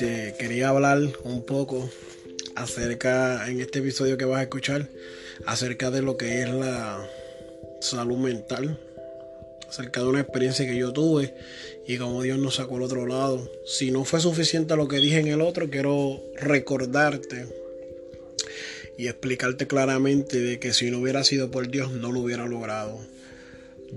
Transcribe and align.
Este 0.00 0.34
quería 0.38 0.70
hablar 0.70 0.98
un 1.24 1.44
poco 1.44 1.90
acerca 2.54 3.46
en 3.50 3.60
este 3.60 3.80
episodio 3.80 4.16
que 4.16 4.24
vas 4.24 4.38
a 4.38 4.44
escuchar 4.44 4.88
acerca 5.44 5.90
de 5.90 6.00
lo 6.00 6.16
que 6.16 6.40
es 6.40 6.48
la 6.48 7.06
salud 7.82 8.16
mental, 8.16 8.80
acerca 9.68 10.00
de 10.00 10.06
una 10.06 10.20
experiencia 10.20 10.64
que 10.64 10.74
yo 10.74 10.94
tuve 10.94 11.34
y 11.86 11.98
como 11.98 12.22
Dios 12.22 12.38
nos 12.38 12.54
sacó 12.54 12.76
al 12.76 12.84
otro 12.84 13.06
lado. 13.06 13.50
Si 13.66 13.90
no 13.90 14.06
fue 14.06 14.20
suficiente 14.20 14.74
lo 14.74 14.88
que 14.88 15.00
dije 15.00 15.18
en 15.18 15.26
el 15.26 15.42
otro, 15.42 15.68
quiero 15.68 16.22
recordarte 16.36 17.46
y 18.96 19.08
explicarte 19.08 19.66
claramente 19.66 20.40
de 20.40 20.58
que 20.58 20.72
si 20.72 20.90
no 20.90 21.00
hubiera 21.00 21.24
sido 21.24 21.50
por 21.50 21.68
Dios 21.68 21.90
no 21.92 22.10
lo 22.10 22.20
hubiera 22.20 22.46
logrado. 22.46 23.00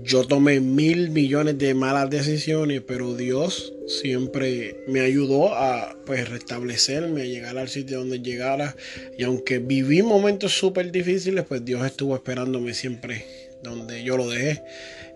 Yo 0.02 0.26
tomé 0.26 0.60
mil 0.60 1.10
millones 1.10 1.56
de 1.58 1.72
malas 1.74 2.10
decisiones, 2.10 2.82
pero 2.86 3.14
Dios 3.14 3.72
siempre 3.86 4.76
me 4.88 5.00
ayudó 5.00 5.54
a 5.54 5.96
pues 6.04 6.28
restablecerme, 6.28 7.22
a 7.22 7.26
llegar 7.26 7.58
al 7.58 7.68
sitio 7.68 7.98
donde 7.98 8.20
llegara. 8.20 8.76
Y 9.16 9.24
aunque 9.24 9.58
viví 9.58 10.02
momentos 10.02 10.52
súper 10.52 10.90
difíciles, 10.90 11.44
pues 11.46 11.64
Dios 11.64 11.86
estuvo 11.86 12.14
esperándome 12.16 12.74
siempre 12.74 13.24
donde 13.62 14.02
yo 14.02 14.16
lo 14.16 14.28
dejé. 14.28 14.62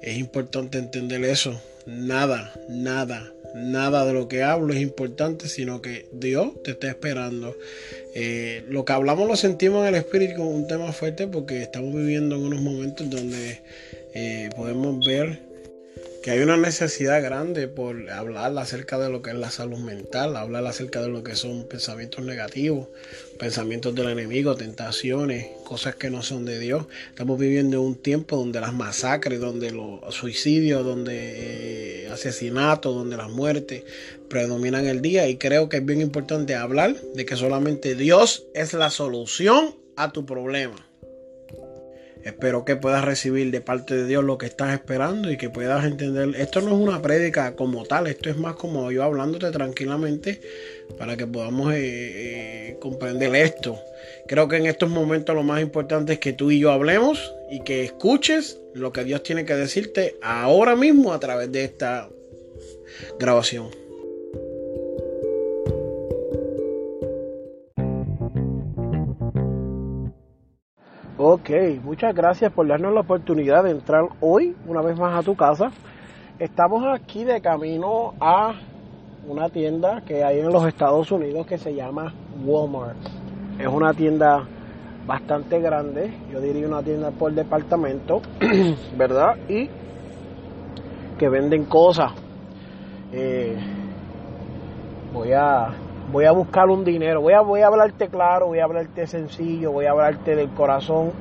Es 0.03 0.17
importante 0.17 0.79
entender 0.79 1.25
eso. 1.25 1.61
Nada, 1.87 2.53
nada, 2.69 3.33
nada 3.55 4.05
de 4.05 4.13
lo 4.13 4.29
que 4.29 4.43
hablo 4.43 4.75
es 4.75 4.81
importante, 4.81 5.49
sino 5.49 5.81
que 5.81 6.07
Dios 6.13 6.63
te 6.63 6.73
está 6.73 6.89
esperando. 6.89 7.57
Eh, 8.15 8.65
lo 8.69 8.85
que 8.85 8.93
hablamos 8.93 9.27
lo 9.27 9.37
sentimos 9.37 9.83
en 9.83 9.95
el 9.95 10.01
espíritu, 10.01 10.43
un 10.43 10.67
tema 10.67 10.93
fuerte 10.93 11.27
porque 11.27 11.63
estamos 11.63 11.95
viviendo 11.95 12.37
en 12.37 12.43
unos 12.43 12.61
momentos 12.61 13.09
donde 13.09 13.61
eh, 14.21 14.51
podemos 14.57 14.99
ver 15.07 15.47
que 16.25 16.33
hay 16.33 16.41
una 16.41 16.57
necesidad 16.57 17.23
grande 17.23 17.69
por 17.69 18.11
hablar 18.11 18.59
acerca 18.59 18.99
de 18.99 19.11
lo 19.11 19.23
que 19.23 19.31
es 19.31 19.37
la 19.37 19.53
salud 19.53 19.79
mental, 19.79 20.37
hablar 20.37 20.67
acerca 20.67 21.01
de 21.01 21.09
lo 21.09 21.23
que 21.23 21.37
son 21.37 21.69
pensamientos 21.69 22.25
negativos, 22.25 22.89
pensamientos 23.39 23.95
del 23.95 24.09
enemigo, 24.09 24.57
tentaciones, 24.57 25.47
cosas 25.65 25.95
que 25.95 26.11
no 26.11 26.25
son 26.25 26.45
de 26.47 26.59
Dios. 26.59 26.87
Estamos 27.11 27.39
viviendo 27.39 27.81
un 27.81 27.95
tiempo 27.95 28.37
donde 28.37 28.61
las 28.61 28.75
masacres, 28.75 29.39
donde 29.39 29.71
los 29.71 30.13
suicidios, 30.13 30.85
donde 30.85 32.07
eh, 32.07 32.09
asesinatos, 32.09 32.93
donde 32.93 33.17
las 33.17 33.31
muertes 33.31 33.85
predominan 34.29 34.89
el 34.89 35.01
día 35.01 35.29
y 35.29 35.37
creo 35.37 35.69
que 35.69 35.77
es 35.77 35.87
bien 35.87 36.01
importante 36.01 36.57
hablar 36.57 37.01
de 37.15 37.25
que 37.25 37.37
solamente 37.37 37.95
Dios 37.95 38.47
es 38.53 38.73
la 38.73 38.91
solución 38.91 39.77
a 39.95 40.11
tu 40.11 40.27
problema. 40.27 40.88
Espero 42.25 42.65
que 42.65 42.77
puedas 42.77 43.05
recibir 43.05 43.51
de 43.51 43.61
parte 43.61 43.95
de 43.97 44.07
Dios 44.07 44.25
lo 44.25 44.39
que 44.39 44.47
estás 44.47 44.75
esperando 44.75 45.31
y 45.31 45.37
que 45.37 45.51
puedas 45.51 45.85
entender. 45.85 46.35
Esto 46.37 46.61
no 46.61 46.69
es 46.69 46.75
una 46.75 47.01
prédica 47.01 47.55
como 47.55 47.85
tal, 47.85 48.07
esto 48.07 48.29
es 48.29 48.37
más 48.37 48.57
como 48.57 48.91
yo 48.91 49.03
hablándote 49.05 49.51
tranquilamente 49.51 50.41
para 50.99 51.17
que 51.17 51.27
podamos 51.27 51.73
eh, 51.75 51.79
eh, 51.81 52.77
comprender 52.81 53.35
esto. 53.35 53.79
Creo 54.27 54.49
que 54.49 54.57
en 54.57 54.67
estos 54.67 54.91
momentos 54.91 55.35
lo 55.35 55.43
más 55.43 55.63
importante 55.63 56.15
es 56.15 56.19
que 56.19 56.33
tú 56.33 56.51
y 56.51 56.59
yo 56.59 56.71
hablemos 56.71 57.35
y 57.51 57.63
que 57.63 57.85
escuches 57.85 58.61
lo 58.75 58.93
que 58.93 59.05
Dios 59.05 59.23
tiene 59.23 59.45
que 59.45 59.55
decirte 59.55 60.17
ahora 60.23 60.77
mismo 60.77 61.13
a 61.13 61.21
través 61.21 61.51
de 61.53 61.65
esta 61.65 62.11
grabación. 63.19 63.88
Ok, 71.21 71.51
muchas 71.83 72.15
gracias 72.15 72.53
por 72.53 72.69
darnos 72.69 72.95
la 72.95 73.01
oportunidad 73.01 73.65
de 73.65 73.73
entrar 73.73 74.05
hoy 74.21 74.55
una 74.69 74.83
vez 74.83 74.97
más 74.97 75.19
a 75.19 75.25
tu 75.25 75.35
casa. 75.35 75.73
Estamos 76.39 76.85
aquí 76.95 77.25
de 77.25 77.41
camino 77.41 78.15
a 78.21 78.55
una 79.27 79.49
tienda 79.49 80.01
que 80.03 80.23
hay 80.23 80.39
en 80.39 80.53
los 80.53 80.65
Estados 80.65 81.11
Unidos 81.11 81.45
que 81.45 81.59
se 81.59 81.75
llama 81.75 82.15
Walmart. 82.45 82.99
Es 83.59 83.67
una 83.67 83.93
tienda 83.95 84.47
bastante 85.09 85.59
grande, 85.59 86.15
yo 86.31 86.41
diría 86.41 86.69
una 86.69 86.85
tienda 86.85 87.11
por 87.11 87.33
departamento, 87.33 88.23
¿verdad? 88.97 89.35
Y 89.49 89.69
que 91.19 91.29
venden 91.29 91.65
cosas. 91.65 92.13
Eh, 93.13 93.57
voy 95.13 95.33
a 95.33 95.88
voy 96.11 96.25
a 96.25 96.33
buscar 96.33 96.69
un 96.69 96.85
dinero, 96.85 97.21
voy 97.21 97.35
a, 97.35 97.41
voy 97.41 97.61
a 97.61 97.67
hablarte 97.67 98.09
claro, 98.09 98.47
voy 98.47 98.61
a 98.61 98.65
hablarte 98.65 99.07
sencillo, 99.07 99.73
voy 99.73 99.87
a 99.87 99.91
hablarte 99.91 100.35
del 100.35 100.51
corazón. 100.51 101.13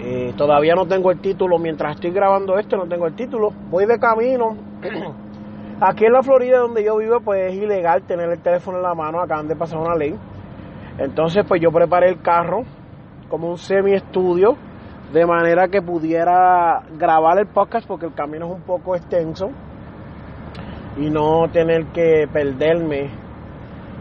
Eh, 0.00 0.32
todavía 0.36 0.74
no 0.74 0.86
tengo 0.86 1.10
el 1.10 1.20
título, 1.20 1.58
mientras 1.58 1.94
estoy 1.94 2.10
grabando 2.10 2.58
esto 2.58 2.76
no 2.76 2.86
tengo 2.86 3.06
el 3.06 3.14
título, 3.14 3.52
voy 3.70 3.86
de 3.86 3.98
camino. 3.98 4.56
Aquí 5.80 6.04
en 6.04 6.12
la 6.12 6.22
Florida 6.22 6.58
donde 6.58 6.84
yo 6.84 6.96
vivo 6.96 7.20
pues 7.20 7.52
es 7.52 7.58
ilegal 7.60 8.02
tener 8.02 8.30
el 8.30 8.40
teléfono 8.40 8.78
en 8.78 8.84
la 8.84 8.94
mano, 8.94 9.20
acaban 9.20 9.48
de 9.48 9.56
pasar 9.56 9.78
una 9.78 9.96
ley. 9.96 10.16
Entonces 10.98 11.44
pues 11.46 11.60
yo 11.60 11.70
preparé 11.72 12.08
el 12.08 12.20
carro 12.22 12.62
como 13.28 13.48
un 13.50 13.58
semi 13.58 13.94
estudio 13.94 14.56
de 15.12 15.26
manera 15.26 15.68
que 15.68 15.82
pudiera 15.82 16.82
grabar 16.96 17.38
el 17.38 17.46
podcast 17.46 17.86
porque 17.86 18.06
el 18.06 18.14
camino 18.14 18.46
es 18.46 18.52
un 18.52 18.62
poco 18.62 18.94
extenso 18.94 19.50
y 20.96 21.10
no 21.10 21.48
tener 21.52 21.86
que 21.86 22.28
perderme 22.32 23.23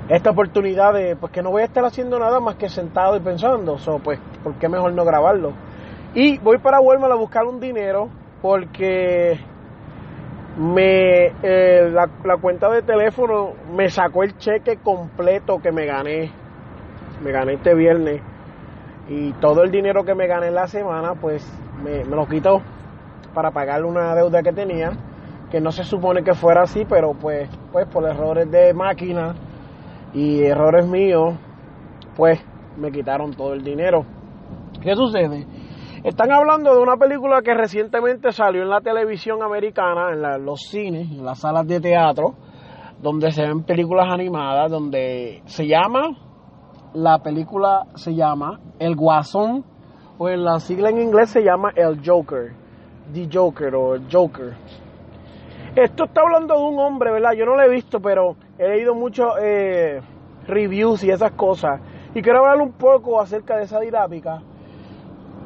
esta 0.10 0.32
oportunidad 0.32 0.94
de 0.94 1.16
pues 1.16 1.32
que 1.32 1.42
no 1.42 1.52
voy 1.52 1.62
a 1.62 1.66
estar 1.66 1.86
haciendo 1.86 2.20
nada 2.20 2.40
más 2.40 2.56
que 2.56 2.70
sentado 2.70 3.16
y 3.16 3.20
pensando, 3.22 3.78
so, 3.78 4.00
pues 4.00 4.20
¿por 4.44 4.56
qué 4.56 4.68
mejor 4.68 4.94
no 4.94 5.06
grabarlo? 5.06 5.54
Y 6.14 6.38
voy 6.40 6.58
para 6.58 6.80
Walmart 6.80 7.14
a 7.14 7.16
buscar 7.16 7.46
un 7.46 7.60
dinero 7.60 8.10
porque 8.42 9.40
me 10.58 11.28
eh, 11.42 11.90
la, 11.92 12.38
cuenta 12.38 12.70
de 12.70 12.82
teléfono 12.82 13.54
me 13.74 13.90
sacó 13.90 14.24
el 14.24 14.38
cheque 14.38 14.78
completo 14.78 15.60
que 15.60 15.72
me 15.72 15.86
gané, 15.86 16.32
me 17.24 17.32
gané 17.32 17.54
este 17.54 17.74
viernes. 17.74 18.22
Y 19.10 19.34
todo 19.34 19.64
el 19.64 19.72
dinero 19.72 20.04
que 20.06 20.16
me 20.16 20.28
gané 20.28 20.48
en 20.48 20.56
la 20.56 20.68
semana 20.68 21.16
pues 21.16 21.46
me, 21.84 22.04
me 22.06 22.16
lo 22.16 22.28
quitó 22.28 22.62
para 23.34 23.52
pagar 23.52 23.84
una 23.84 24.14
deuda 24.16 24.44
que 24.44 24.54
tenía 24.54 24.92
que 25.50 25.60
no 25.60 25.72
se 25.72 25.84
supone 25.84 26.24
que 26.24 26.34
fuera 26.34 26.64
así 26.64 26.86
pero 26.88 27.14
pues 27.14 27.50
pues 27.72 27.86
por 27.88 28.08
errores 28.08 28.50
de 28.50 28.74
máquina 28.74 29.36
y 30.14 30.44
errores 30.44 30.88
míos, 30.88 31.36
pues 32.16 32.40
me 32.78 32.92
quitaron 32.92 33.32
todo 33.32 33.54
el 33.54 33.64
dinero. 33.64 34.06
¿Qué 34.82 34.96
sucede? 34.96 35.46
Están 36.04 36.32
hablando 36.32 36.76
de 36.76 36.82
una 36.82 36.98
película 36.98 37.42
que 37.42 37.54
recientemente 37.54 38.32
salió 38.32 38.64
en 38.64 38.70
la 38.70 38.82
televisión 38.82 39.42
americana, 39.42 40.12
en 40.12 40.46
los 40.46 40.62
cines, 40.70 41.10
en 41.10 41.24
las 41.24 41.40
salas 41.40 41.66
de 41.66 41.80
teatro, 41.80 42.36
donde 43.02 43.32
se 43.32 43.44
ven 43.44 43.64
películas 43.64 44.08
animadas, 44.12 44.70
donde 44.70 45.42
se 45.46 45.66
llama, 45.66 46.10
la 46.94 47.20
película 47.20 47.86
se 47.96 48.14
llama 48.14 48.60
El 48.80 48.96
Guasón, 48.96 49.64
o 50.18 50.30
en 50.30 50.44
la 50.44 50.60
sigla 50.60 50.90
en 50.90 51.00
inglés 51.00 51.30
se 51.30 51.42
llama 51.42 51.72
El 51.76 52.02
Joker, 52.06 52.54
The 53.14 53.30
Joker 53.32 53.74
o 53.76 53.96
Joker. 54.12 54.56
Esto 55.76 56.04
está 56.04 56.22
hablando 56.22 56.56
de 56.56 56.64
un 56.66 56.80
hombre, 56.80 57.12
¿verdad? 57.12 57.32
Yo 57.36 57.46
no 57.46 57.56
lo 57.56 57.64
he 57.64 57.70
visto, 57.70 58.00
pero 58.00 58.36
he 58.60 58.68
leído 58.68 58.94
muchos 58.94 59.26
eh, 59.42 60.02
reviews 60.48 61.04
y 61.04 61.12
esas 61.12 61.32
cosas. 61.32 61.82
Y 62.16 62.22
quiero 62.22 62.40
hablar 62.40 62.62
un 62.62 62.74
poco 62.74 63.20
acerca 63.20 63.58
de 63.58 63.64
esa 63.64 63.80
dinámica. 63.80 64.42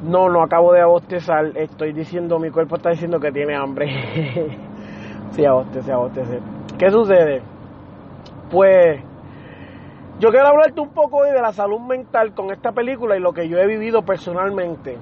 No, 0.02 0.28
no 0.28 0.42
acabo 0.42 0.72
de 0.72 0.80
abostezar. 0.80 1.56
Estoy 1.56 1.92
diciendo, 1.92 2.38
mi 2.38 2.50
cuerpo 2.50 2.76
está 2.76 2.90
diciendo 2.90 3.18
que 3.18 3.32
tiene 3.32 3.56
hambre. 3.56 3.88
sí, 5.30 5.44
abostece, 5.44 5.92
abostece. 5.92 6.40
¿Qué 6.78 6.90
sucede? 6.90 7.42
Pues 8.50 9.02
yo 10.20 10.30
quiero 10.30 10.48
hablarte 10.48 10.80
un 10.80 10.90
poco 10.90 11.18
hoy 11.18 11.30
de 11.30 11.40
la 11.40 11.52
salud 11.52 11.80
mental 11.80 12.34
con 12.34 12.50
esta 12.50 12.72
película 12.72 13.16
y 13.16 13.20
lo 13.20 13.32
que 13.32 13.48
yo 13.48 13.58
he 13.58 13.66
vivido 13.66 14.02
personalmente. 14.02 14.98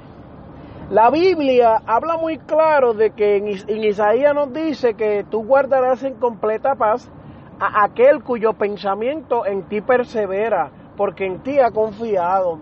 La 0.90 1.10
Biblia 1.10 1.82
habla 1.84 2.16
muy 2.16 2.38
claro 2.38 2.92
de 2.92 3.10
que 3.10 3.36
en, 3.38 3.84
Isaías 3.84 4.34
nos 4.34 4.52
dice 4.52 4.94
que 4.94 5.24
tú 5.28 5.42
guardarás 5.44 6.04
en 6.04 6.14
completa 6.14 6.74
paz 6.74 7.10
a 7.58 7.84
aquel 7.84 8.22
cuyo 8.22 8.52
pensamiento 8.52 9.46
en 9.46 9.62
ti 9.68 9.80
persevera, 9.80 10.70
porque 10.96 11.26
en 11.26 11.42
ti 11.42 11.58
ha 11.58 11.70
confiado. 11.70 12.58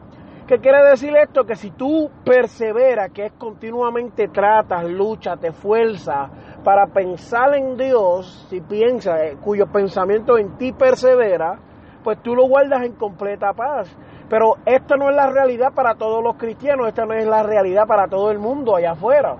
¿Qué 0.46 0.58
quiere 0.58 0.84
decir 0.84 1.16
esto? 1.16 1.44
Que 1.44 1.56
si 1.56 1.70
tú 1.70 2.10
perseveras, 2.22 3.10
que 3.12 3.26
es 3.26 3.32
continuamente 3.32 4.28
tratas, 4.28 4.84
luchas, 4.84 5.40
te 5.40 5.52
fuerzas 5.52 6.30
para 6.62 6.86
pensar 6.86 7.54
en 7.54 7.76
Dios, 7.76 8.46
si 8.50 8.60
piensas, 8.60 9.20
eh, 9.22 9.36
cuyo 9.42 9.66
pensamiento 9.66 10.36
en 10.36 10.58
ti 10.58 10.72
persevera, 10.72 11.58
pues 12.02 12.22
tú 12.22 12.34
lo 12.34 12.46
guardas 12.46 12.82
en 12.82 12.92
completa 12.92 13.54
paz. 13.54 13.88
Pero 14.28 14.56
esto 14.66 14.96
no 14.96 15.08
es 15.08 15.16
la 15.16 15.30
realidad 15.30 15.72
para 15.74 15.94
todos 15.94 16.22
los 16.22 16.36
cristianos, 16.36 16.88
esta 16.88 17.06
no 17.06 17.14
es 17.14 17.26
la 17.26 17.42
realidad 17.42 17.86
para 17.86 18.06
todo 18.06 18.30
el 18.30 18.38
mundo 18.38 18.76
allá 18.76 18.92
afuera. 18.92 19.36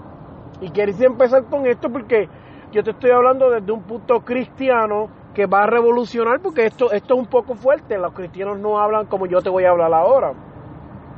Y 0.63 0.71
quería 0.71 1.07
empezar 1.07 1.45
con 1.45 1.67
esto 1.67 1.91
porque 1.91 2.29
yo 2.73 2.83
te 2.83 2.93
estoy 2.93 3.11
hablando 3.11 3.51
desde 3.51 3.71
un 3.73 3.83
punto 3.83 4.21
cristiano 4.21 5.24
que 5.35 5.47
va 5.47 5.65
a 5.65 5.67
revolucionar, 5.67 6.41
porque 6.41 6.67
esto, 6.67 6.93
esto 6.93 7.15
es 7.15 7.21
un 7.21 7.27
poco 7.27 7.55
fuerte, 7.57 7.99
los 7.99 8.13
cristianos 8.13 8.59
no 8.59 8.79
hablan 8.79 9.07
como 9.07 9.27
yo 9.27 9.43
te 9.43 9.51
voy 9.51 9.65
a 9.65 9.71
hablar 9.71 9.93
ahora. 9.93 10.33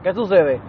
¿Qué 0.03 0.13
sucede? 0.15 0.61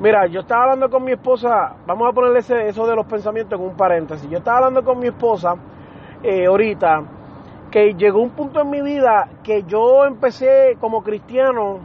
Mira, 0.00 0.26
yo 0.26 0.40
estaba 0.40 0.64
hablando 0.64 0.88
con 0.90 1.04
mi 1.04 1.12
esposa, 1.12 1.74
vamos 1.86 2.08
a 2.08 2.12
ponerle 2.12 2.38
eso 2.68 2.86
de 2.86 2.96
los 2.96 3.06
pensamientos 3.06 3.58
en 3.58 3.66
un 3.66 3.76
paréntesis. 3.76 4.28
Yo 4.30 4.38
estaba 4.38 4.58
hablando 4.58 4.84
con 4.84 4.98
mi 4.98 5.08
esposa 5.08 5.54
eh, 6.22 6.46
ahorita, 6.46 7.02
que 7.70 7.94
llegó 7.94 8.20
un 8.20 8.30
punto 8.30 8.60
en 8.60 8.70
mi 8.70 8.80
vida 8.80 9.28
que 9.42 9.64
yo 9.64 10.04
empecé 10.04 10.76
como 10.80 11.02
cristiano, 11.02 11.80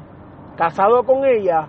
casado 0.56 1.04
con 1.04 1.26
ella, 1.26 1.68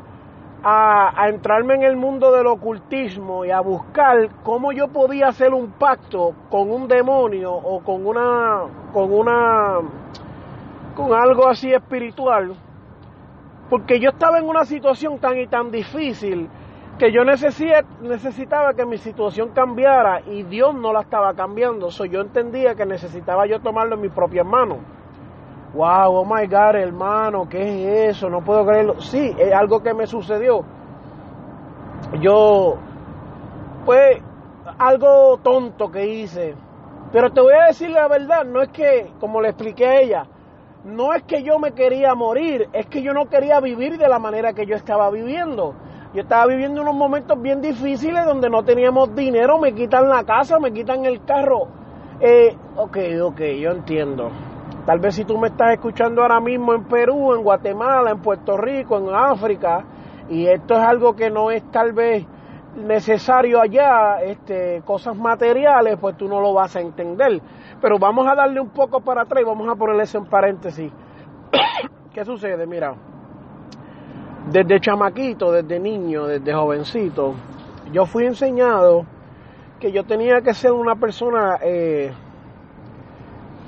a, 0.62 1.29
entrarme 1.29 1.75
en 1.75 1.83
el 1.83 1.97
mundo 1.97 2.33
del 2.33 2.47
ocultismo 2.47 3.45
y 3.45 3.51
a 3.51 3.61
buscar 3.61 4.29
cómo 4.43 4.73
yo 4.73 4.89
podía 4.89 5.29
hacer 5.29 5.55
un 5.55 5.73
pacto 5.73 6.35
con 6.51 6.71
un 6.71 6.89
demonio 6.89 7.53
o 7.53 7.81
con 7.81 8.07
una, 8.07 8.62
con 8.93 9.12
una, 9.12 9.79
con 10.95 11.12
algo 11.12 11.49
así 11.49 11.73
espiritual 11.73 12.55
porque 13.71 14.01
yo 14.01 14.11
estaba 14.11 14.39
en 14.39 14.49
una 14.49 14.65
situación 14.65 15.21
tan 15.21 15.39
y 15.39 15.47
tan 15.47 15.71
difícil 15.71 16.49
que 16.99 17.13
yo 17.13 17.25
necesitaba 17.25 18.75
que 18.75 18.85
mi 18.85 18.99
situación 18.99 19.51
cambiara 19.51 20.21
y 20.27 20.43
Dios 20.43 20.75
no 20.75 20.93
la 20.93 21.01
estaba 21.01 21.33
cambiando. 21.33 21.91
So, 21.91 22.05
yo 22.05 22.21
entendía 22.21 22.75
que 22.75 22.85
necesitaba 22.85 23.47
yo 23.47 23.61
tomarlo 23.61 23.95
en 23.95 24.03
mis 24.03 24.13
propias 24.13 24.45
manos. 24.45 24.79
Wow, 25.72 26.17
oh 26.17 26.25
my 26.25 26.46
God, 26.49 26.75
hermano, 26.75 27.49
¿qué 27.49 28.08
es 28.08 28.17
eso? 28.17 28.28
No 28.28 28.43
puedo 28.43 28.67
creerlo. 28.67 29.00
Sí, 29.00 29.34
es 29.38 29.52
algo 29.52 29.81
que 29.81 29.94
me 29.94 30.06
sucedió. 30.06 30.64
Yo, 32.20 32.76
pues, 33.87 34.20
algo 34.78 35.38
tonto 35.38 35.88
que 35.90 36.06
hice. 36.06 36.56
Pero 37.12 37.31
te 37.31 37.40
voy 37.40 37.55
a 37.55 37.67
decir 37.67 37.90
la 37.90 38.08
verdad, 38.08 38.44
no 38.44 38.62
es 38.62 38.70
que, 38.70 39.12
como 39.20 39.40
le 39.40 39.50
expliqué 39.50 39.87
a 39.87 40.00
ella, 40.00 40.26
no 40.84 41.12
es 41.12 41.22
que 41.22 41.44
yo 41.44 41.61
me 41.61 41.72
quería 41.72 42.17
morir, 42.17 42.69
es 42.72 42.87
que 42.87 43.02
yo 43.02 43.12
no 43.12 43.26
quería 43.26 43.61
vivir 43.61 43.96
de 43.96 44.08
la 44.08 44.19
manera 44.19 44.52
que 44.52 44.67
yo 44.67 44.75
estaba 44.75 45.08
viviendo. 45.11 45.75
Yo 46.14 46.22
estaba 46.22 46.46
viviendo 46.46 46.82
unos 46.82 46.96
momentos 46.96 47.40
bien 47.40 47.61
difíciles 47.61 48.25
donde 48.25 48.50
no 48.50 48.64
teníamos 48.64 49.14
dinero, 49.14 49.61
me 49.61 49.72
quitan 49.72 50.08
la 50.08 50.25
casa, 50.25 50.58
me 50.58 50.72
quitan 50.72 51.05
el 51.05 51.25
carro. 51.25 51.69
Eh, 52.20 52.56
ok, 52.76 52.96
ok, 53.22 53.40
yo 53.61 53.70
entiendo. 53.70 54.31
Tal 54.87 54.99
vez 54.99 55.15
si 55.15 55.25
tú 55.25 55.37
me 55.38 55.49
estás 55.49 55.73
escuchando 55.73 56.23
ahora 56.23 56.41
mismo 56.41 56.73
en 56.73 56.85
Perú, 56.85 57.35
en 57.35 57.43
Guatemala, 57.43 58.11
en 58.11 58.21
Puerto 58.21 58.56
Rico, 58.56 58.99
en 58.99 59.15
África, 59.15 59.85
y 60.29 60.47
esto 60.47 60.75
es 60.75 60.81
algo 60.81 61.15
que 61.15 61.31
no 61.31 61.50
es 61.50 61.62
tal 61.71 61.93
vez 61.93 62.27
necesario 62.77 63.61
allá, 63.61 64.21
este, 64.23 64.82
cosas 64.85 65.17
materiales, 65.17 65.99
pues 66.00 66.17
tú 66.17 66.29
no 66.29 66.41
lo 66.41 66.55
vas 66.55 66.77
a 66.77 66.81
entender. 66.81 67.41
Pero 67.81 67.99
vamos 67.99 68.27
a 68.27 68.35
darle 68.35 68.61
un 68.61 68.71
poco 68.71 69.00
para 69.00 69.23
atrás 69.23 69.43
y 69.43 69.47
vamos 69.47 69.69
a 69.69 69.75
ponerle 69.75 70.05
eso 70.05 70.19
en 70.19 70.27
paréntesis. 70.27 70.93
¿Qué 72.15 72.25
sucede? 72.25 72.67
Mira, 72.67 72.94
desde 74.50 74.81
chamaquito, 74.81 75.53
desde 75.53 75.79
niño, 75.79 76.27
desde 76.27 76.55
jovencito, 76.55 77.35
yo 77.93 78.06
fui 78.06 78.25
enseñado 78.25 79.05
que 79.79 79.93
yo 79.93 80.05
tenía 80.05 80.41
que 80.41 80.55
ser 80.55 80.73
una 80.73 80.94
persona 80.94 81.59
eh, 81.62 82.12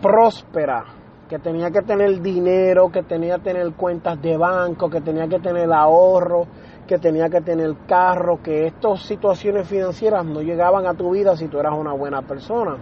próspera, 0.01 0.85
que 1.33 1.39
tenía 1.39 1.71
que 1.71 1.81
tener 1.81 2.21
dinero, 2.21 2.93
que 2.93 3.05
tenía 3.05 3.37
que 3.37 3.45
tener 3.45 3.73
cuentas 3.73 4.21
de 4.21 4.37
banco, 4.37 4.91
que 4.91 5.01
tenía 5.01 5.27
que 5.29 5.39
tener 5.39 5.73
ahorro, 5.73 6.47
que 6.87 6.99
tenía 6.99 7.31
que 7.31 7.41
tener 7.41 7.75
carro, 7.89 8.43
que 8.43 8.67
estas 8.67 9.01
situaciones 9.05 9.67
financieras 9.67 10.27
no 10.27 10.43
llegaban 10.43 10.85
a 10.85 10.93
tu 10.93 11.13
vida 11.13 11.35
si 11.35 11.49
tú 11.49 11.59
eras 11.59 11.73
una 11.73 11.95
buena 11.95 12.21
persona. 12.21 12.77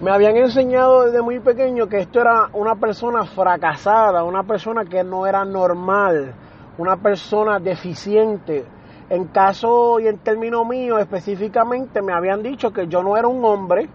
Me 0.00 0.10
habían 0.10 0.38
enseñado 0.38 1.04
desde 1.04 1.20
muy 1.20 1.38
pequeño 1.38 1.86
que 1.86 1.98
esto 1.98 2.22
era 2.22 2.48
una 2.54 2.76
persona 2.76 3.24
fracasada, 3.26 4.24
una 4.24 4.44
persona 4.44 4.86
que 4.86 5.04
no 5.04 5.26
era 5.26 5.44
normal, 5.44 6.32
una 6.78 6.96
persona 6.96 7.58
deficiente. 7.58 8.64
En 9.10 9.26
caso 9.26 10.00
y 10.00 10.06
en 10.06 10.16
término 10.20 10.64
mío 10.64 10.98
específicamente 10.98 12.00
me 12.00 12.14
habían 12.14 12.42
dicho 12.42 12.70
que 12.72 12.86
yo 12.86 13.02
no 13.02 13.18
era 13.18 13.28
un 13.28 13.44
hombre, 13.44 13.90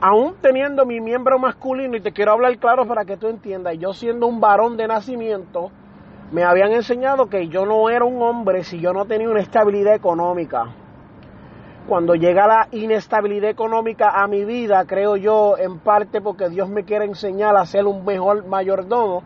aún 0.00 0.34
teniendo 0.40 0.86
mi 0.86 1.00
miembro 1.00 1.38
masculino, 1.38 1.96
y 1.96 2.00
te 2.00 2.12
quiero 2.12 2.32
hablar 2.32 2.58
claro 2.58 2.86
para 2.86 3.04
que 3.04 3.16
tú 3.16 3.28
entiendas, 3.28 3.76
yo 3.78 3.92
siendo 3.92 4.26
un 4.26 4.40
varón 4.40 4.76
de 4.76 4.86
nacimiento, 4.86 5.70
me 6.32 6.44
habían 6.44 6.72
enseñado 6.72 7.26
que 7.26 7.48
yo 7.48 7.66
no 7.66 7.88
era 7.88 8.04
un 8.04 8.20
hombre 8.20 8.64
si 8.64 8.80
yo 8.80 8.92
no 8.92 9.06
tenía 9.06 9.28
una 9.28 9.40
estabilidad 9.40 9.94
económica 9.94 10.74
cuando 11.86 12.14
llega 12.14 12.46
la 12.46 12.68
inestabilidad 12.72 13.48
económica 13.48 14.10
a 14.10 14.26
mi 14.26 14.44
vida, 14.44 14.84
creo 14.86 15.16
yo, 15.16 15.56
en 15.56 15.78
parte 15.78 16.20
porque 16.20 16.48
Dios 16.48 16.68
me 16.68 16.84
quiere 16.84 17.04
enseñar 17.04 17.56
a 17.56 17.64
ser 17.64 17.86
un 17.86 18.04
mejor 18.04 18.44
mayordomo, 18.44 19.22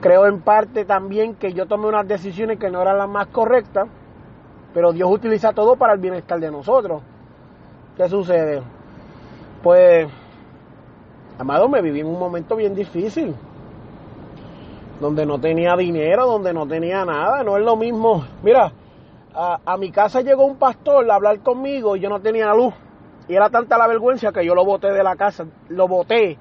creo 0.00 0.26
en 0.26 0.40
parte 0.40 0.84
también 0.84 1.34
que 1.34 1.52
yo 1.52 1.66
tomé 1.66 1.86
unas 1.86 2.08
decisiones 2.08 2.58
que 2.58 2.70
no 2.70 2.80
eran 2.80 2.98
las 2.98 3.08
más 3.08 3.26
correctas, 3.28 3.88
pero 4.72 4.92
Dios 4.92 5.10
utiliza 5.10 5.52
todo 5.52 5.76
para 5.76 5.92
el 5.92 6.00
bienestar 6.00 6.40
de 6.40 6.50
nosotros. 6.50 7.02
¿Qué 7.96 8.08
sucede? 8.08 8.60
Pues, 9.62 10.08
amado, 11.38 11.68
me 11.68 11.80
viví 11.80 12.00
en 12.00 12.06
un 12.06 12.18
momento 12.18 12.56
bien 12.56 12.74
difícil, 12.74 13.34
donde 15.00 15.24
no 15.24 15.38
tenía 15.38 15.76
dinero, 15.76 16.26
donde 16.26 16.52
no 16.52 16.66
tenía 16.66 17.04
nada, 17.04 17.44
no 17.44 17.56
es 17.56 17.64
lo 17.64 17.76
mismo. 17.76 18.24
Mira, 18.42 18.72
a, 19.32 19.76
mi 19.78 19.92
casa 19.92 20.22
llegó 20.22 20.44
un 20.44 20.56
pastor 20.56 21.08
a 21.08 21.14
hablar 21.14 21.38
conmigo 21.40 21.94
y 21.94 22.00
yo 22.00 22.08
no 22.08 22.20
tenía 22.20 22.52
luz. 22.52 22.74
Y 23.28 23.34
era 23.34 23.48
tanta 23.48 23.78
la 23.78 23.86
vergüenza 23.86 24.32
que 24.32 24.44
yo 24.44 24.56
lo 24.56 24.64
boté 24.64 24.92
de 24.92 25.04
la 25.04 25.14
casa, 25.14 25.46
lo 25.68 25.86
boté 25.86 26.36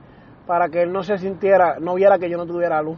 para 0.48 0.70
que 0.70 0.82
él 0.82 0.92
no 0.92 1.04
se 1.04 1.20
sintiera, 1.20 1.78
no 1.80 1.94
viera 1.94 2.18
que 2.18 2.32
yo 2.32 2.38
no 2.38 2.48
tuviera 2.48 2.82
luz. 2.82 2.98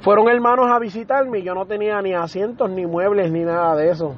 Fueron 0.00 0.28
hermanos 0.28 0.68
a 0.68 0.80
visitarme 0.80 1.38
y 1.38 1.42
yo 1.42 1.54
no 1.54 1.66
tenía 1.66 2.02
ni 2.02 2.12
asientos, 2.12 2.68
ni 2.70 2.86
muebles, 2.86 3.30
ni 3.30 3.44
nada 3.44 3.76
de 3.76 3.90
eso. 3.90 4.16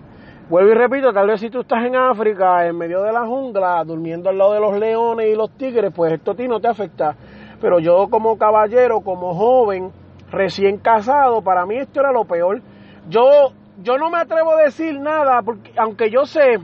Vuelvo 0.48 0.70
y 0.70 0.74
repito, 0.74 1.12
tal 1.12 1.26
vez 1.26 1.40
si 1.40 1.50
tú 1.50 1.60
estás 1.60 1.84
en 1.84 1.94
África, 1.94 2.66
en 2.66 2.78
medio 2.78 3.02
de 3.02 3.12
la 3.12 3.26
jungla, 3.26 3.84
durmiendo 3.84 4.30
al 4.30 4.38
lado 4.38 4.54
de 4.54 4.60
los 4.60 4.78
leones 4.78 5.26
y 5.28 5.36
los 5.36 5.50
tigres, 5.50 5.92
pues 5.94 6.14
esto 6.14 6.30
a 6.30 6.34
ti 6.34 6.48
no 6.48 6.58
te 6.58 6.68
afecta. 6.68 7.14
Pero 7.60 7.78
yo 7.80 8.08
como 8.08 8.38
caballero, 8.38 9.02
como 9.02 9.34
joven, 9.34 9.92
recién 10.30 10.78
casado, 10.78 11.42
para 11.42 11.66
mí 11.66 11.76
esto 11.76 12.00
era 12.00 12.12
lo 12.12 12.24
peor. 12.24 12.62
Yo 13.10 13.52
yo 13.82 13.98
no 13.98 14.08
me 14.08 14.20
atrevo 14.20 14.52
a 14.52 14.62
decir 14.62 14.98
nada, 14.98 15.42
porque, 15.42 15.70
aunque 15.76 16.10
yo 16.10 16.24
sé 16.24 16.58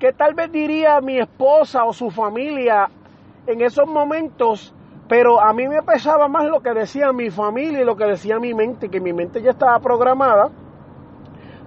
que 0.00 0.12
tal 0.12 0.34
vez 0.34 0.50
diría 0.50 1.00
mi 1.00 1.18
esposa 1.18 1.84
o 1.84 1.92
su 1.92 2.10
familia 2.10 2.90
en 3.46 3.60
esos 3.60 3.86
momentos, 3.86 4.74
pero 5.08 5.40
a 5.40 5.52
mí 5.52 5.68
me 5.68 5.80
pesaba 5.82 6.26
más 6.26 6.46
lo 6.46 6.60
que 6.60 6.74
decía 6.74 7.12
mi 7.12 7.30
familia 7.30 7.82
y 7.82 7.84
lo 7.84 7.96
que 7.96 8.04
decía 8.04 8.40
mi 8.40 8.52
mente, 8.52 8.88
que 8.88 9.00
mi 9.00 9.12
mente 9.12 9.40
ya 9.40 9.52
estaba 9.52 9.78
programada 9.78 10.50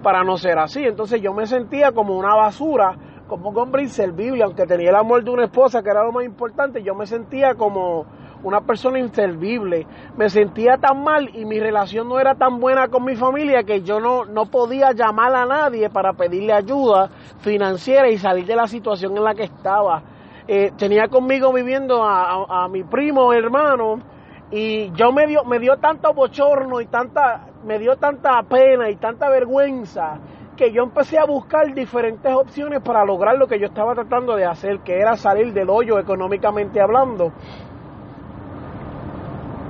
para 0.02 0.22
no 0.24 0.36
ser 0.36 0.58
así. 0.58 0.84
Entonces 0.84 1.20
yo 1.20 1.32
me 1.32 1.46
sentía 1.46 1.92
como 1.92 2.16
una 2.16 2.34
basura, 2.34 2.96
como 3.26 3.50
un 3.50 3.58
hombre 3.58 3.82
inservible, 3.82 4.42
aunque 4.42 4.66
tenía 4.66 4.90
el 4.90 4.96
amor 4.96 5.24
de 5.24 5.30
una 5.30 5.44
esposa, 5.44 5.82
que 5.82 5.90
era 5.90 6.04
lo 6.04 6.12
más 6.12 6.24
importante, 6.24 6.82
yo 6.82 6.94
me 6.94 7.06
sentía 7.06 7.54
como 7.54 8.06
una 8.42 8.60
persona 8.60 8.98
inservible. 8.98 9.86
Me 10.16 10.28
sentía 10.28 10.76
tan 10.78 11.02
mal 11.02 11.30
y 11.34 11.44
mi 11.44 11.60
relación 11.60 12.08
no 12.08 12.18
era 12.18 12.34
tan 12.34 12.58
buena 12.58 12.88
con 12.88 13.04
mi 13.04 13.16
familia 13.16 13.62
que 13.64 13.82
yo 13.82 14.00
no, 14.00 14.24
no 14.24 14.46
podía 14.46 14.92
llamar 14.92 15.34
a 15.34 15.46
nadie 15.46 15.90
para 15.90 16.12
pedirle 16.12 16.52
ayuda 16.52 17.10
financiera 17.38 18.08
y 18.08 18.18
salir 18.18 18.46
de 18.46 18.56
la 18.56 18.66
situación 18.66 19.16
en 19.16 19.24
la 19.24 19.34
que 19.34 19.44
estaba. 19.44 20.02
Eh, 20.48 20.72
tenía 20.76 21.08
conmigo 21.08 21.52
viviendo 21.52 22.02
a, 22.02 22.66
mi 22.68 22.82
primo 22.82 23.32
hermano 23.32 24.00
y 24.50 24.90
yo 24.92 25.12
me 25.12 25.26
dio, 25.26 25.44
me 25.44 25.60
dio 25.60 25.76
tanto 25.76 26.12
bochorno 26.12 26.80
y 26.80 26.86
tanta, 26.86 27.46
me 27.64 27.78
dio 27.78 27.96
tanta 27.96 28.42
pena 28.42 28.90
y 28.90 28.96
tanta 28.96 29.28
vergüenza 29.28 30.18
que 30.56 30.72
yo 30.72 30.82
empecé 30.82 31.18
a 31.18 31.24
buscar 31.24 31.72
diferentes 31.74 32.32
opciones 32.34 32.82
para 32.82 33.04
lograr 33.04 33.38
lo 33.38 33.46
que 33.46 33.58
yo 33.58 33.66
estaba 33.66 33.94
tratando 33.94 34.36
de 34.36 34.44
hacer, 34.44 34.80
que 34.80 34.98
era 34.98 35.16
salir 35.16 35.54
del 35.54 35.70
hoyo 35.70 35.98
económicamente 35.98 36.80
hablando. 36.80 37.32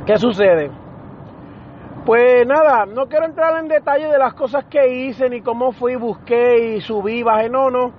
¿Qué 0.04 0.18
sucede? 0.18 0.70
Pues 2.04 2.44
nada, 2.47 2.87
no 2.87 3.06
quiero 3.06 3.26
entrar 3.26 3.56
en 3.59 3.68
detalle 3.68 4.09
de 4.09 4.18
las 4.18 4.35
cosas 4.35 4.64
que 4.64 4.88
hice, 4.88 5.28
ni 5.28 5.42
cómo 5.42 5.70
fui, 5.70 5.94
busqué 5.94 6.75
y 6.75 6.80
subí, 6.80 7.23
bajé, 7.23 7.49
no, 7.49 7.70
no. 7.70 7.92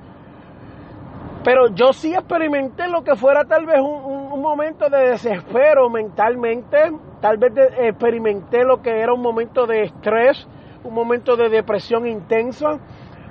Pero 1.43 1.69
yo 1.69 1.93
sí 1.93 2.13
experimenté 2.13 2.88
lo 2.88 3.03
que 3.03 3.15
fuera 3.15 3.45
tal 3.45 3.65
vez 3.65 3.79
un, 3.79 4.11
momento 4.40 4.90
de 4.90 5.10
desespero 5.10 5.90
mentalmente, 5.90 6.78
tal 7.20 7.38
vez 7.38 7.52
experimenté 7.80 8.64
lo 8.64 8.82
que 8.82 9.02
era 9.02 9.12
un 9.14 9.22
momento 9.22 9.68
de 9.68 9.84
estrés, 9.84 10.48
un 10.84 10.94
momento 10.94 11.36
de 11.36 11.50
depresión 11.50 12.08
intensa, 12.08 12.80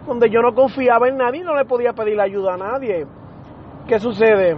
donde 0.06 0.28
yo 0.28 0.42
no 0.42 0.54
confiaba 0.54 1.08
en 1.08 1.16
nadie 1.16 1.40
y 1.40 1.44
no 1.44 1.54
le 1.54 1.64
podía 1.64 1.92
pedir 1.92 2.20
ayuda 2.20 2.54
a 2.54 2.56
nadie. 2.56 3.06
¿Qué 3.86 3.98
sucede? 3.98 4.56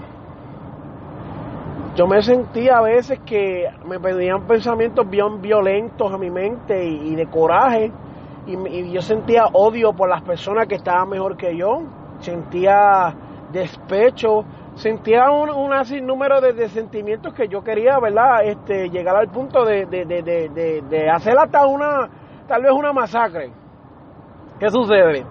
Yo 1.95 2.07
me 2.07 2.23
sentía 2.23 2.79
a 2.79 2.83
veces 2.83 3.21
que 3.21 3.69
me 3.87 4.01
pedían 4.01 4.47
pensamientos 4.47 5.09
bien 5.09 5.43
violentos 5.43 6.11
a 6.11 6.17
mi 6.17 6.31
mente 6.31 6.83
y, 6.85 7.15
de 7.15 7.27
coraje 7.27 7.93
y, 8.47 8.91
yo 8.91 9.03
sentía 9.03 9.45
odio 9.53 9.93
por 9.93 10.09
las 10.09 10.23
personas 10.23 10.67
que 10.67 10.77
estaban 10.77 11.11
mejor 11.11 11.37
que 11.37 11.55
yo, 11.55 11.83
sentía 12.21 13.15
despecho, 13.53 14.43
sentía 14.75 15.31
un, 15.31 15.51
un 15.51 15.85
sinnúmero 15.85 16.41
de, 16.41 16.69
sentimientos 16.69 17.35
que 17.35 17.49
yo 17.49 17.63
quería, 17.63 17.99
¿verdad? 18.01 18.45
Este, 18.45 18.89
llegar 18.91 19.17
al 19.17 19.29
punto 19.29 19.65
de, 19.65 19.87
de 19.87 21.11
hacer 21.11 21.39
hasta 21.39 21.67
una, 21.67 22.09
tal 22.47 22.63
vez 22.63 22.73
una 22.73 22.93
masacre. 22.93 23.51
¿Qué 24.59 24.71
sucede? 24.71 25.25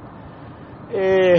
Eh, 0.93 1.37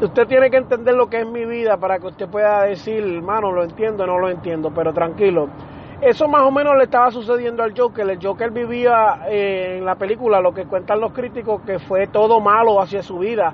usted, 0.00 0.26
tiene 0.28 0.48
que 0.48 0.58
entender 0.58 0.94
lo 0.94 1.08
que 1.08 1.20
es 1.20 1.26
mi 1.26 1.44
vida 1.44 1.76
para 1.76 1.98
que 1.98 2.06
usted 2.06 2.28
pueda 2.28 2.62
decir, 2.62 3.02
hermano, 3.02 3.50
lo 3.50 3.64
entiendo, 3.64 4.06
no 4.06 4.18
lo 4.18 4.30
entiendo, 4.30 4.70
pero 4.72 4.92
tranquilo. 4.92 5.48
Eso 6.00 6.28
más 6.28 6.42
o 6.42 6.52
menos 6.52 6.76
le 6.76 6.84
estaba 6.84 7.10
sucediendo 7.10 7.64
al 7.64 7.76
Joker. 7.76 8.08
El 8.08 8.24
Joker 8.24 8.52
vivía 8.52 9.26
eh, 9.28 9.78
en 9.78 9.84
la 9.84 9.96
película, 9.96 10.40
lo 10.40 10.52
que 10.52 10.66
cuentan 10.66 11.00
los 11.00 11.12
críticos, 11.12 11.62
que 11.62 11.80
fue 11.80 12.06
todo 12.06 12.40
malo 12.40 12.80
hacia 12.80 13.02
su 13.02 13.18
vida. 13.18 13.52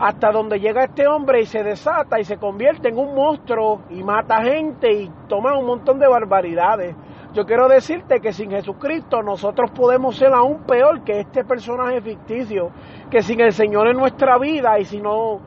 Hasta 0.00 0.32
donde 0.32 0.58
llega 0.58 0.84
este 0.84 1.06
hombre 1.06 1.42
y 1.42 1.46
se 1.46 1.62
desata 1.62 2.18
y 2.18 2.24
se 2.24 2.38
convierte 2.38 2.88
en 2.88 2.96
un 2.96 3.14
monstruo 3.14 3.82
y 3.90 4.02
mata 4.02 4.42
gente 4.42 4.90
y 4.90 5.10
toma 5.28 5.58
un 5.58 5.66
montón 5.66 5.98
de 5.98 6.08
barbaridades. 6.08 6.96
Yo 7.34 7.44
quiero 7.44 7.68
decirte 7.68 8.18
que 8.18 8.32
sin 8.32 8.50
Jesucristo 8.50 9.22
nosotros 9.22 9.70
podemos 9.72 10.16
ser 10.16 10.32
aún 10.32 10.62
peor 10.62 11.04
que 11.04 11.20
este 11.20 11.44
personaje 11.44 12.00
ficticio, 12.00 12.70
que 13.10 13.20
sin 13.20 13.42
el 13.42 13.52
Señor 13.52 13.88
en 13.88 13.98
nuestra 13.98 14.38
vida 14.38 14.78
y 14.78 14.86
si 14.86 15.02
no, 15.02 15.40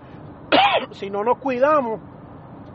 si 0.91 1.09
no 1.09 1.23
nos 1.23 1.39
cuidamos 1.39 1.99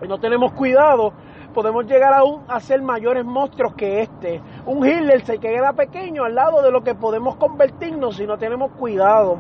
y 0.03 0.09
no 0.09 0.19
tenemos 0.19 0.55
cuidado, 0.55 1.13
podemos 1.55 1.87
llegar 1.87 2.13
aún 2.13 2.43
a 2.49 2.59
ser 2.59 2.83
mayores 2.83 3.25
monstruos 3.25 3.75
que 3.75 4.01
este. 4.03 4.43
Un 4.67 4.85
Hitler 4.85 5.25
se 5.25 5.39
queda 5.39 5.73
pequeño 5.75 6.25
al 6.25 6.35
lado 6.35 6.61
de 6.61 6.73
lo 6.73 6.83
que 6.83 6.97
podemos 6.97 7.37
convertirnos 7.37 8.17
si 8.17 8.27
no 8.27 8.37
tenemos 8.37 8.73
cuidado 8.73 9.39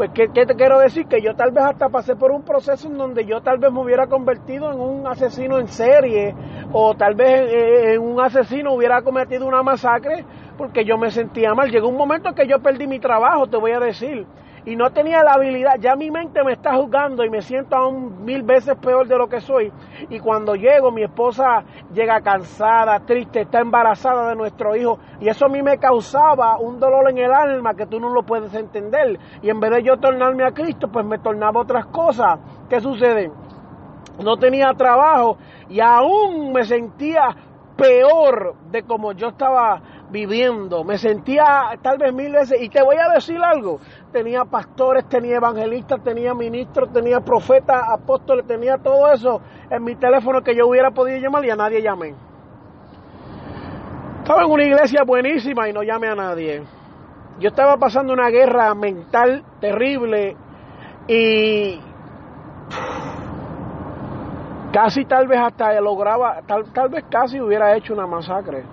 pues 0.00 0.12
¿qué, 0.14 0.46
te 0.46 0.54
quiero 0.54 0.78
decir? 0.78 1.04
Que 1.08 1.20
yo 1.20 1.34
tal 1.34 1.50
vez 1.50 1.62
hasta 1.62 1.90
pasé 1.90 2.16
por 2.16 2.30
un 2.30 2.42
proceso 2.42 2.88
en 2.88 2.96
donde 2.96 3.26
yo 3.26 3.42
tal 3.42 3.58
vez 3.58 3.70
me 3.70 3.82
hubiera 3.82 4.06
convertido 4.06 4.72
en 4.72 4.80
un 4.80 5.06
asesino 5.06 5.58
en 5.58 5.68
serie 5.68 6.34
o 6.72 6.94
tal 6.94 7.14
vez 7.14 7.52
en 7.52 8.00
un 8.00 8.18
asesino 8.18 8.72
hubiera 8.72 9.02
cometido 9.02 9.46
una 9.46 9.62
masacre 9.62 10.24
porque 10.56 10.86
yo 10.86 10.96
me 10.96 11.10
sentía 11.10 11.52
mal. 11.52 11.70
Llegó 11.70 11.88
un 11.88 11.98
momento 11.98 12.32
que 12.32 12.48
yo 12.48 12.60
perdí 12.60 12.86
mi 12.86 12.98
trabajo, 12.98 13.46
te 13.48 13.58
voy 13.58 13.72
a 13.72 13.78
decir 13.78 14.24
y 14.64 14.76
no 14.76 14.90
tenía 14.90 15.22
la 15.22 15.32
habilidad, 15.32 15.76
ya 15.80 15.96
mi 15.96 16.10
mente 16.10 16.42
me 16.44 16.52
está 16.52 16.74
juzgando 16.74 17.24
y 17.24 17.30
me 17.30 17.42
siento 17.42 17.76
aún 17.76 18.24
mil 18.24 18.42
veces 18.42 18.76
peor 18.76 19.06
de 19.08 19.16
lo 19.16 19.28
que 19.28 19.40
soy. 19.40 19.72
Y 20.08 20.18
cuando 20.20 20.54
llego, 20.54 20.90
mi 20.90 21.02
esposa 21.02 21.64
llega 21.92 22.20
cansada, 22.20 23.00
triste, 23.00 23.42
está 23.42 23.60
embarazada 23.60 24.28
de 24.28 24.36
nuestro 24.36 24.76
hijo 24.76 24.98
y 25.20 25.28
eso 25.28 25.46
a 25.46 25.48
mí 25.48 25.62
me 25.62 25.78
causaba 25.78 26.58
un 26.58 26.78
dolor 26.78 27.10
en 27.10 27.18
el 27.18 27.32
alma 27.32 27.74
que 27.74 27.86
tú 27.86 27.98
no 28.00 28.10
lo 28.10 28.22
puedes 28.22 28.52
entender. 28.54 29.18
Y 29.42 29.50
en 29.50 29.60
vez 29.60 29.70
de 29.70 29.82
yo 29.82 29.96
tornarme 29.98 30.44
a 30.44 30.52
Cristo, 30.52 30.88
pues 30.88 31.04
me 31.06 31.18
tornaba 31.18 31.60
otras 31.60 31.86
cosas. 31.86 32.38
¿Qué 32.68 32.80
sucede? 32.80 33.30
No 34.22 34.36
tenía 34.36 34.72
trabajo 34.74 35.38
y 35.68 35.80
aún 35.80 36.52
me 36.52 36.64
sentía 36.64 37.34
peor 37.76 38.54
de 38.70 38.82
como 38.82 39.12
yo 39.12 39.28
estaba 39.28 39.80
viviendo. 40.10 40.84
Me 40.84 40.98
sentía 40.98 41.70
tal 41.80 41.98
vez 41.98 42.12
mil 42.12 42.32
veces, 42.32 42.60
y 42.60 42.68
te 42.68 42.82
voy 42.82 42.96
a 42.96 43.14
decir 43.14 43.38
algo, 43.42 43.78
tenía 44.10 44.44
pastores, 44.44 45.08
tenía 45.08 45.36
evangelistas, 45.36 46.02
tenía 46.02 46.34
ministros, 46.34 46.92
tenía 46.92 47.20
profetas, 47.20 47.82
apóstoles, 47.88 48.46
tenía 48.46 48.78
todo 48.78 49.12
eso 49.12 49.40
en 49.70 49.82
mi 49.84 49.96
teléfono 49.96 50.42
que 50.42 50.54
yo 50.54 50.66
hubiera 50.66 50.90
podido 50.90 51.18
llamar 51.18 51.44
y 51.44 51.50
a 51.50 51.56
nadie 51.56 51.82
llamé. 51.82 52.14
Estaba 54.18 54.44
en 54.44 54.50
una 54.50 54.64
iglesia 54.64 55.02
buenísima 55.04 55.68
y 55.68 55.72
no 55.72 55.82
llamé 55.82 56.08
a 56.08 56.14
nadie. 56.14 56.62
Yo 57.38 57.48
estaba 57.48 57.76
pasando 57.78 58.12
una 58.12 58.28
guerra 58.28 58.74
mental 58.74 59.42
terrible 59.60 60.36
y 61.08 61.80
casi 64.72 65.04
tal 65.04 65.26
vez 65.26 65.40
hasta 65.40 65.80
lograba, 65.80 66.42
tal, 66.46 66.72
tal 66.72 66.90
vez 66.90 67.04
casi 67.10 67.40
hubiera 67.40 67.76
hecho 67.76 67.94
una 67.94 68.06
masacre. 68.06 68.64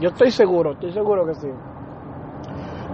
Yo 0.00 0.08
estoy 0.08 0.30
seguro, 0.30 0.72
estoy 0.72 0.92
seguro 0.92 1.26
que 1.26 1.34
sí. 1.34 1.50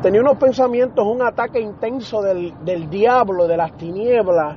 Tenía 0.04 0.20
unos 0.20 0.36
pensamientos, 0.36 1.02
un 1.06 1.22
ataque 1.22 1.58
intenso 1.58 2.20
del, 2.20 2.52
del 2.62 2.90
diablo, 2.90 3.46
de 3.46 3.56
las 3.56 3.74
tinieblas, 3.78 4.54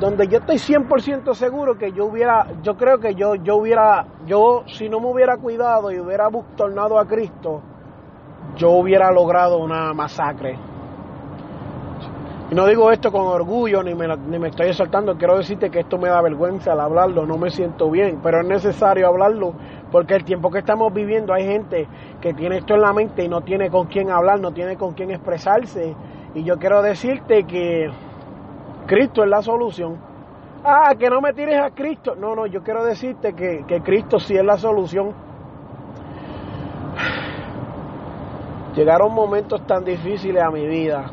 donde 0.00 0.26
yo 0.26 0.38
estoy 0.38 0.56
100% 0.56 1.34
seguro 1.34 1.76
que 1.76 1.92
yo 1.92 2.06
hubiera, 2.06 2.46
yo 2.62 2.78
creo 2.78 2.98
que 2.98 3.14
yo, 3.14 3.34
yo 3.34 3.56
hubiera, 3.56 4.06
yo 4.24 4.64
si 4.68 4.88
no 4.88 4.98
me 4.98 5.08
hubiera 5.08 5.36
cuidado 5.36 5.92
y 5.92 6.00
hubiera 6.00 6.30
tornado 6.56 6.98
a 6.98 7.06
Cristo, 7.06 7.60
yo 8.56 8.70
hubiera 8.70 9.12
logrado 9.12 9.58
una 9.58 9.92
masacre. 9.92 10.56
Y 12.50 12.54
no 12.56 12.66
digo 12.66 12.90
esto 12.90 13.12
con 13.12 13.28
orgullo 13.28 13.80
ni 13.84 13.94
me, 13.94 14.08
ni 14.16 14.38
me 14.40 14.48
estoy 14.48 14.70
exaltando, 14.70 15.16
quiero 15.16 15.36
decirte 15.36 15.70
que 15.70 15.80
esto 15.80 15.98
me 15.98 16.08
da 16.08 16.20
vergüenza 16.20 16.72
al 16.72 16.80
hablarlo, 16.80 17.24
no 17.24 17.38
me 17.38 17.48
siento 17.50 17.88
bien, 17.88 18.18
pero 18.24 18.40
es 18.40 18.46
necesario 18.46 19.06
hablarlo 19.06 19.54
porque 19.92 20.16
el 20.16 20.24
tiempo 20.24 20.50
que 20.50 20.58
estamos 20.58 20.92
viviendo 20.92 21.32
hay 21.32 21.44
gente 21.44 21.86
que 22.20 22.34
tiene 22.34 22.58
esto 22.58 22.74
en 22.74 22.80
la 22.80 22.92
mente 22.92 23.24
y 23.24 23.28
no 23.28 23.42
tiene 23.42 23.70
con 23.70 23.86
quién 23.86 24.10
hablar, 24.10 24.40
no 24.40 24.50
tiene 24.50 24.76
con 24.76 24.94
quién 24.94 25.12
expresarse. 25.12 25.94
Y 26.34 26.42
yo 26.42 26.58
quiero 26.58 26.82
decirte 26.82 27.44
que 27.44 27.88
Cristo 28.86 29.22
es 29.22 29.30
la 29.30 29.42
solución. 29.42 29.96
Ah, 30.64 30.92
que 30.98 31.08
no 31.08 31.20
me 31.20 31.32
tires 31.32 31.60
a 31.60 31.70
Cristo. 31.70 32.16
No, 32.16 32.34
no, 32.34 32.46
yo 32.46 32.62
quiero 32.62 32.84
decirte 32.84 33.32
que, 33.32 33.64
que 33.66 33.80
Cristo 33.80 34.18
sí 34.18 34.36
es 34.36 34.44
la 34.44 34.58
solución. 34.58 35.12
Llegaron 38.74 39.12
momentos 39.12 39.64
tan 39.66 39.84
difíciles 39.84 40.42
a 40.42 40.50
mi 40.50 40.66
vida 40.66 41.10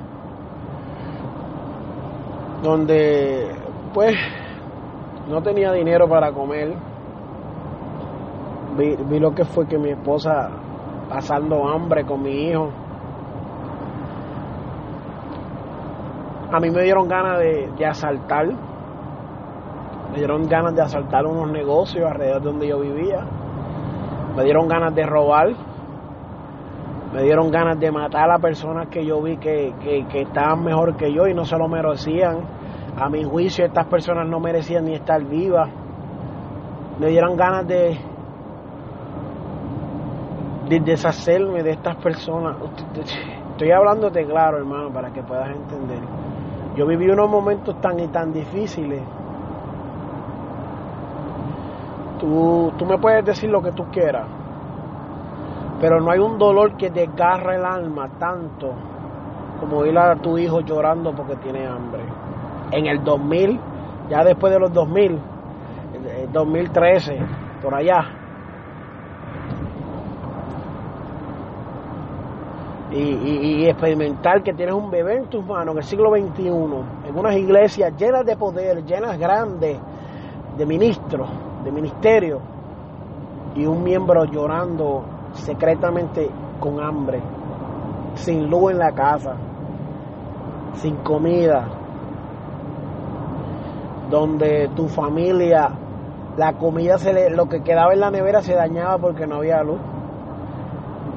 donde 2.62 3.52
pues 3.94 4.16
no 5.30 5.42
tenía 5.42 5.72
dinero 5.72 6.08
para 6.08 6.32
comer. 6.32 6.76
Vi, 8.78 9.20
lo 9.20 9.34
que 9.34 9.44
fue 9.44 9.68
que 9.68 9.78
mi 9.78 9.90
esposa 9.90 10.50
pasando 11.10 11.68
hambre 11.68 12.06
con 12.06 12.22
mi 12.22 12.50
hijo. 12.50 12.70
A 16.52 16.60
mí 16.60 16.70
me 16.70 16.84
dieron 16.84 17.08
ganas 17.08 17.40
de, 17.40 17.70
de 17.78 17.86
asaltar. 17.86 18.48
Me 20.12 20.18
dieron 20.18 20.48
ganas 20.48 20.76
de 20.76 20.82
asaltar 20.82 21.26
unos 21.26 21.52
negocios 21.52 22.10
alrededor 22.10 22.42
de 22.42 22.50
donde 22.50 22.68
yo 22.68 22.80
vivía. 22.80 23.26
Me 24.36 24.44
dieron 24.44 24.68
ganas 24.68 24.94
de 24.96 25.06
robar. 25.06 25.67
Me 27.18 27.24
dieron 27.24 27.50
ganas 27.50 27.80
de 27.80 27.92
matar 27.92 28.30
a 28.30 28.38
personas 28.38 28.90
que 28.90 29.04
yo 29.04 29.20
vi 29.24 29.38
que, 29.38 29.74
que, 29.82 30.22
estaban 30.22 30.64
mejor 30.64 30.96
que 30.98 31.12
yo 31.12 31.26
y 31.28 31.34
no 31.34 31.46
se 31.46 31.58
lo 31.58 31.68
merecían. 31.68 32.42
A 32.96 33.10
mi 33.10 33.24
juicio 33.24 33.66
estas 33.66 33.88
personas 33.88 34.28
no 34.28 34.40
merecían 34.40 34.86
ni 34.86 34.94
estar 34.94 35.24
vivas. 35.24 35.68
Me 37.00 37.08
dieron 37.08 37.36
ganas 37.36 37.68
de, 37.68 37.98
de 40.70 40.80
deshacerme 40.80 41.64
de 41.64 41.72
estas 41.72 41.96
personas. 41.96 42.56
Estoy 43.50 43.72
hablándote 43.72 44.24
claro, 44.24 44.60
hermano, 44.60 44.92
para 44.94 45.12
que 45.12 45.24
puedas 45.24 45.50
entender. 45.50 46.02
Yo 46.76 46.86
viví 46.86 47.10
unos 47.10 47.32
momentos 47.32 47.82
tan 47.82 48.00
y 48.00 48.08
tan 48.10 48.32
difíciles. 48.32 49.02
Tú, 52.20 52.72
tú 52.78 52.86
me 52.86 53.00
puedes 53.00 53.26
decir 53.26 53.50
lo 53.50 53.64
que 53.64 53.72
tú 53.72 53.86
quieras, 53.86 54.28
pero 55.80 56.02
no 56.02 56.12
hay 56.12 56.20
un 56.20 56.38
dolor 56.38 56.76
que 56.76 56.90
te 56.90 57.04
agarre 57.04 57.56
el 57.56 57.66
alma 57.66 58.10
tanto 58.20 58.74
como 59.60 59.86
ir 59.86 59.98
a 59.98 60.16
tu 60.16 60.38
hijo 60.38 60.62
llorando 60.62 61.14
porque 61.14 61.36
tiene 61.38 61.66
hambre. 61.66 62.04
En 62.72 62.86
el 62.86 63.04
2000, 63.04 63.60
ya 64.10 64.24
después 64.24 64.54
de 64.54 64.60
los 64.60 64.72
2000, 64.74 65.20
2013, 66.32 67.20
por 67.62 67.74
allá, 67.74 68.06
y, 72.92 73.66
experimentar 73.66 74.42
que 74.44 74.54
tienes 74.54 74.74
un 74.74 74.90
bebé 74.90 75.18
en 75.18 75.26
tus 75.26 75.46
manos 75.46 75.74
en 75.74 75.78
el 75.80 75.84
siglo 75.84 76.10
XXI, 76.12 76.48
en 76.48 77.18
unas 77.18 77.36
iglesias 77.36 77.94
llenas 77.98 78.26
de 78.26 78.36
poder, 78.38 78.84
llenas 78.86 79.18
grandes 79.18 79.78
de 80.58 80.66
ministros, 80.66 81.30
de 81.64 81.72
ministerios, 81.72 82.42
y 83.56 83.66
un 83.66 83.84
miembro 83.84 84.26
llorando 84.26 85.04
secretamente 85.38 86.30
con 86.60 86.80
hambre, 86.80 87.22
sin 88.16 88.50
luz 88.50 88.72
en 88.72 88.80
la 88.80 88.92
casa, 88.92 89.36
sin 90.76 90.96
comida, 90.98 91.68
donde 94.10 94.70
tu 94.76 94.88
familia, 94.88 95.70
la 96.38 96.54
comida, 96.54 96.98
se 96.98 97.14
le, 97.14 97.30
lo 97.30 97.48
que 97.48 97.62
quedaba 97.62 97.94
en 97.94 98.00
la 98.00 98.12
nevera 98.12 98.42
se 98.42 98.54
dañaba 98.54 98.98
porque 98.98 99.28
no 99.28 99.38
había 99.38 99.64
luz. 99.64 99.80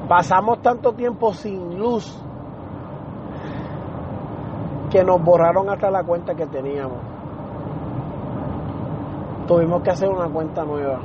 Pasamos 0.07 0.61
tanto 0.61 0.93
tiempo 0.93 1.33
sin 1.33 1.77
luz 1.77 2.21
que 4.89 5.03
nos 5.03 5.23
borraron 5.23 5.69
hasta 5.69 5.89
la 5.89 6.03
cuenta 6.03 6.35
que 6.35 6.45
teníamos. 6.47 6.97
Tuvimos 9.47 9.81
que 9.81 9.91
hacer 9.91 10.09
una 10.09 10.27
cuenta 10.27 10.63
nueva. 10.65 10.99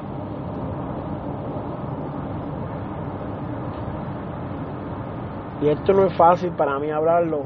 Y 5.60 5.68
esto 5.68 5.92
no 5.94 6.04
es 6.04 6.16
fácil 6.16 6.52
para 6.52 6.78
mí 6.78 6.90
hablarlo. 6.90 7.44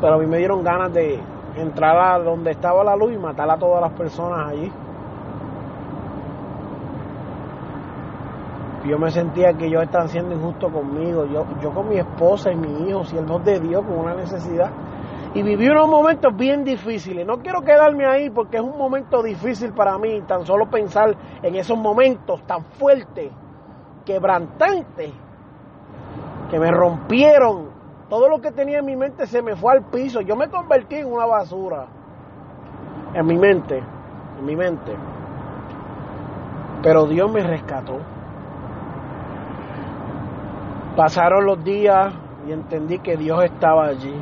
Pero 0.00 0.14
a 0.14 0.18
mí 0.18 0.26
me 0.26 0.38
dieron 0.38 0.62
ganas 0.62 0.92
de 0.92 1.20
entrar 1.56 1.96
a 1.96 2.18
donde 2.20 2.52
estaba 2.52 2.84
la 2.84 2.94
luz 2.94 3.12
y 3.12 3.18
matar 3.18 3.50
a 3.50 3.56
todas 3.56 3.80
las 3.80 3.92
personas 3.92 4.50
allí. 4.50 4.70
Yo 8.86 8.98
me 8.98 9.10
sentía 9.10 9.52
que 9.54 9.66
ellos 9.66 9.82
estaban 9.82 10.08
siendo 10.08 10.34
injustos 10.34 10.72
conmigo. 10.72 11.26
Yo, 11.26 11.44
yo 11.60 11.72
con 11.72 11.88
mi 11.88 11.98
esposa 11.98 12.52
y 12.52 12.56
mi 12.56 12.88
hijo, 12.88 13.04
siervos 13.04 13.44
de 13.44 13.58
Dios, 13.58 13.84
con 13.84 13.98
una 13.98 14.14
necesidad. 14.14 14.70
Y 15.34 15.42
viví 15.42 15.68
unos 15.68 15.88
momentos 15.88 16.34
bien 16.36 16.62
difíciles. 16.64 17.26
No 17.26 17.38
quiero 17.38 17.62
quedarme 17.62 18.06
ahí 18.06 18.30
porque 18.30 18.58
es 18.58 18.62
un 18.62 18.78
momento 18.78 19.22
difícil 19.22 19.72
para 19.72 19.98
mí, 19.98 20.22
tan 20.22 20.46
solo 20.46 20.70
pensar 20.70 21.16
en 21.42 21.56
esos 21.56 21.76
momentos 21.76 22.40
tan 22.46 22.64
fuertes 22.64 23.32
quebrantante 24.08 25.12
que 26.50 26.58
me 26.58 26.70
rompieron. 26.70 27.68
Todo 28.08 28.30
lo 28.30 28.40
que 28.40 28.50
tenía 28.52 28.78
en 28.78 28.86
mi 28.86 28.96
mente 28.96 29.26
se 29.26 29.42
me 29.42 29.54
fue 29.54 29.74
al 29.74 29.84
piso. 29.84 30.22
Yo 30.22 30.34
me 30.34 30.48
convertí 30.48 30.96
en 30.96 31.12
una 31.12 31.26
basura. 31.26 31.86
En 33.12 33.26
mi 33.26 33.36
mente. 33.36 33.82
En 34.38 34.46
mi 34.46 34.56
mente. 34.56 34.96
Pero 36.82 37.04
Dios 37.04 37.30
me 37.30 37.42
rescató. 37.42 37.98
Pasaron 40.96 41.44
los 41.44 41.62
días 41.62 42.14
y 42.46 42.52
entendí 42.52 43.00
que 43.00 43.18
Dios 43.18 43.44
estaba 43.44 43.88
allí. 43.88 44.18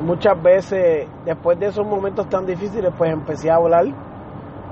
Muchas 0.00 0.40
veces, 0.40 1.08
después 1.24 1.58
de 1.58 1.66
esos 1.66 1.84
momentos 1.84 2.28
tan 2.28 2.46
difíciles, 2.46 2.92
pues 2.96 3.10
empecé 3.12 3.50
a 3.50 3.56
hablar 3.56 3.86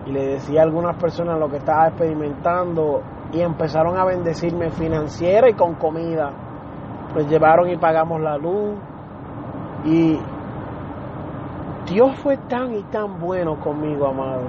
y 0.06 0.12
le 0.12 0.26
decía 0.26 0.60
a 0.60 0.64
algunas 0.64 0.96
personas 0.98 1.36
lo 1.38 1.48
que 1.48 1.56
estaba 1.56 1.88
experimentando 1.88 3.02
y 3.32 3.40
empezaron 3.40 3.96
a 3.98 4.04
bendecirme 4.04 4.70
financiera 4.70 5.48
y 5.48 5.54
con 5.54 5.74
comida. 5.74 6.32
Pues 7.12 7.28
llevaron 7.28 7.68
y 7.70 7.76
pagamos 7.76 8.20
la 8.20 8.36
luz 8.36 8.78
y 9.84 10.18
Dios 11.86 12.16
fue 12.20 12.36
tan 12.36 12.74
y 12.74 12.82
tan 12.84 13.18
bueno 13.18 13.58
conmigo, 13.58 14.06
amado, 14.06 14.44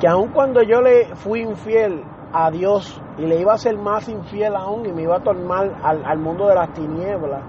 que 0.00 0.08
aun 0.08 0.28
cuando 0.28 0.62
yo 0.62 0.80
le 0.80 1.14
fui 1.14 1.42
infiel 1.42 2.02
a 2.32 2.50
Dios 2.50 3.00
y 3.18 3.26
le 3.26 3.40
iba 3.40 3.52
a 3.52 3.58
ser 3.58 3.76
más 3.76 4.08
infiel 4.08 4.56
aún 4.56 4.86
y 4.86 4.92
me 4.92 5.02
iba 5.02 5.16
a 5.16 5.20
tornar 5.20 5.72
al, 5.82 6.04
al 6.04 6.18
mundo 6.18 6.48
de 6.48 6.54
las 6.54 6.72
tinieblas, 6.72 7.42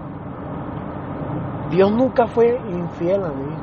Dios 1.69 1.91
nunca 1.91 2.27
fue 2.27 2.59
infiel 2.69 3.23
a 3.23 3.29
mí. 3.29 3.55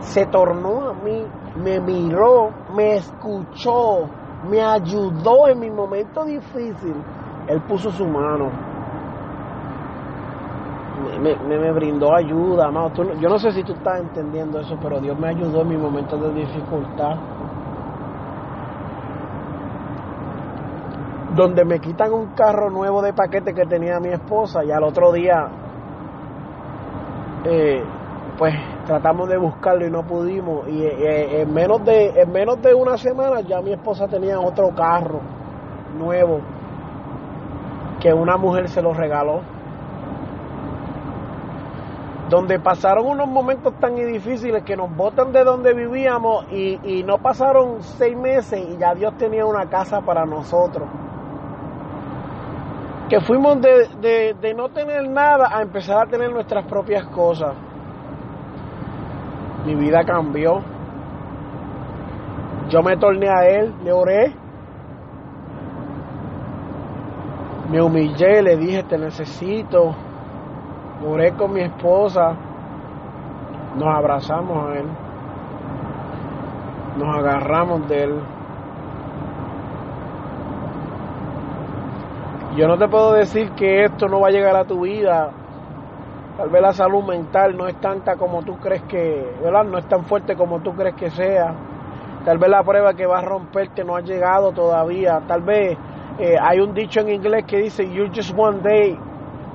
Se 0.00 0.26
tornó 0.26 0.88
a 0.90 0.94
mí 0.94 1.24
me 1.62 1.80
miró, 1.80 2.50
me 2.74 2.96
escuchó, 2.96 4.08
me 4.48 4.60
ayudó 4.60 5.48
en 5.48 5.58
mi 5.58 5.70
momento 5.70 6.24
difícil. 6.24 6.94
Él 7.48 7.60
puso 7.62 7.90
su 7.90 8.06
mano. 8.06 8.50
Me, 11.20 11.72
brindó 11.72 12.14
ayuda, 12.14 12.66
amado. 12.66 12.90
Tú, 12.90 13.02
yo 13.20 13.28
no 13.28 13.38
sé 13.38 13.50
si 13.52 13.64
tú 13.64 13.72
estás 13.72 14.00
entendiendo 14.00 14.60
eso, 14.60 14.76
pero 14.80 15.00
Dios 15.00 15.18
me 15.18 15.28
ayudó 15.28 15.62
en 15.62 15.68
mi 15.68 15.76
momento 15.76 16.16
de 16.16 16.32
dificultad. 16.32 17.16
Donde 21.34 21.64
me 21.64 21.80
quitan 21.80 22.12
un 22.12 22.34
carro 22.34 22.70
nuevo 22.70 23.00
de 23.02 23.12
paquete 23.12 23.54
que 23.54 23.64
tenía 23.66 23.98
mi 24.00 24.08
esposa 24.08 24.64
y 24.64 24.70
al 24.70 24.82
otro 24.82 25.12
día, 25.12 25.48
eh, 27.44 27.82
pues 28.36 28.54
tratamos 28.88 29.28
de 29.28 29.36
buscarlo 29.36 29.86
y 29.86 29.90
no 29.90 30.02
pudimos. 30.02 30.66
Y 30.66 30.82
eh, 30.82 31.42
en 31.42 31.52
menos 31.52 31.84
de 31.84 32.22
en 32.22 32.32
menos 32.32 32.60
de 32.62 32.74
una 32.74 32.96
semana 32.96 33.42
ya 33.42 33.60
mi 33.60 33.72
esposa 33.72 34.08
tenía 34.08 34.40
otro 34.40 34.74
carro 34.74 35.20
nuevo 35.96 36.40
que 38.00 38.12
una 38.12 38.38
mujer 38.38 38.68
se 38.68 38.80
lo 38.80 38.94
regaló. 38.94 39.42
Donde 42.30 42.58
pasaron 42.60 43.06
unos 43.06 43.28
momentos 43.28 43.74
tan 43.78 43.94
difíciles 43.94 44.62
que 44.62 44.76
nos 44.76 44.94
botan 44.94 45.32
de 45.32 45.44
donde 45.44 45.74
vivíamos 45.74 46.46
y, 46.50 46.78
y 46.82 47.02
no 47.02 47.18
pasaron 47.18 47.82
seis 47.82 48.16
meses 48.16 48.60
y 48.70 48.78
ya 48.78 48.94
Dios 48.94 49.16
tenía 49.18 49.44
una 49.44 49.68
casa 49.68 50.00
para 50.00 50.24
nosotros. 50.24 50.88
Que 53.10 53.20
fuimos 53.20 53.60
de, 53.60 53.88
de, 54.00 54.34
de 54.40 54.54
no 54.54 54.70
tener 54.70 55.08
nada 55.08 55.48
a 55.54 55.62
empezar 55.62 56.06
a 56.06 56.10
tener 56.10 56.30
nuestras 56.30 56.66
propias 56.66 57.06
cosas 57.06 57.54
mi 59.64 59.74
vida 59.74 60.04
cambió. 60.04 60.60
Yo 62.68 62.82
me 62.82 62.96
torné 62.96 63.28
a 63.28 63.46
Él, 63.48 63.74
le 63.82 63.92
oré, 63.92 64.32
me 67.70 67.82
humillé, 67.82 68.42
le 68.42 68.56
dije, 68.56 68.82
te 68.82 68.98
necesito. 68.98 69.94
Oré 71.06 71.32
con 71.32 71.52
mi 71.52 71.60
esposa, 71.60 72.34
nos 73.76 73.88
abrazamos 73.88 74.68
a 74.68 74.74
Él, 74.78 74.86
nos 76.98 77.16
agarramos 77.16 77.88
de 77.88 78.02
Él. 78.02 78.20
Yo 82.56 82.66
no 82.66 82.76
te 82.76 82.88
puedo 82.88 83.12
decir 83.12 83.52
que 83.52 83.84
esto 83.84 84.08
no 84.08 84.20
va 84.20 84.28
a 84.28 84.32
llegar 84.32 84.56
a 84.56 84.64
tu 84.64 84.80
vida 84.80 85.30
Tal 86.38 86.50
vez 86.50 86.62
la 86.62 86.72
salud 86.72 87.02
mental 87.02 87.56
no 87.56 87.66
es 87.66 87.74
tanta 87.80 88.14
como 88.14 88.44
tú 88.44 88.56
crees 88.58 88.84
que, 88.84 89.34
¿verdad? 89.42 89.64
No 89.64 89.76
es 89.76 89.88
tan 89.88 90.04
fuerte 90.04 90.36
como 90.36 90.60
tú 90.60 90.72
crees 90.72 90.94
que 90.94 91.10
sea. 91.10 91.52
Tal 92.24 92.38
vez 92.38 92.48
la 92.48 92.62
prueba 92.62 92.94
que 92.94 93.06
va 93.06 93.18
a 93.18 93.22
romperte 93.22 93.82
no 93.82 93.96
ha 93.96 94.02
llegado 94.02 94.52
todavía. 94.52 95.20
Tal 95.26 95.42
vez 95.42 95.76
eh, 96.20 96.36
hay 96.40 96.60
un 96.60 96.74
dicho 96.74 97.00
en 97.00 97.08
inglés 97.08 97.44
que 97.44 97.56
dice, 97.56 97.90
you're 97.92 98.12
just 98.14 98.32
one 98.38 98.60
day, 98.62 98.96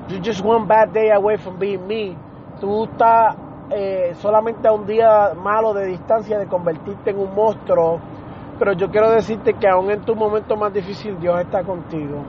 you're 0.08 0.22
just 0.22 0.44
one 0.44 0.66
bad 0.66 0.90
day 0.92 1.10
away 1.10 1.38
from 1.38 1.58
being 1.58 1.86
me. 1.86 2.14
Tú 2.60 2.84
estás 2.84 3.34
eh, 3.70 4.12
solamente 4.16 4.68
a 4.68 4.72
un 4.72 4.84
día 4.84 5.32
malo 5.42 5.72
de 5.72 5.86
distancia 5.86 6.38
de 6.38 6.46
convertirte 6.46 7.12
en 7.12 7.18
un 7.18 7.34
monstruo. 7.34 7.98
Pero 8.58 8.74
yo 8.74 8.90
quiero 8.90 9.10
decirte 9.10 9.54
que 9.54 9.66
aún 9.66 9.90
en 9.90 10.02
tu 10.02 10.14
momento 10.14 10.54
más 10.54 10.70
difícil 10.70 11.18
Dios 11.18 11.40
está 11.40 11.62
contigo. 11.62 12.24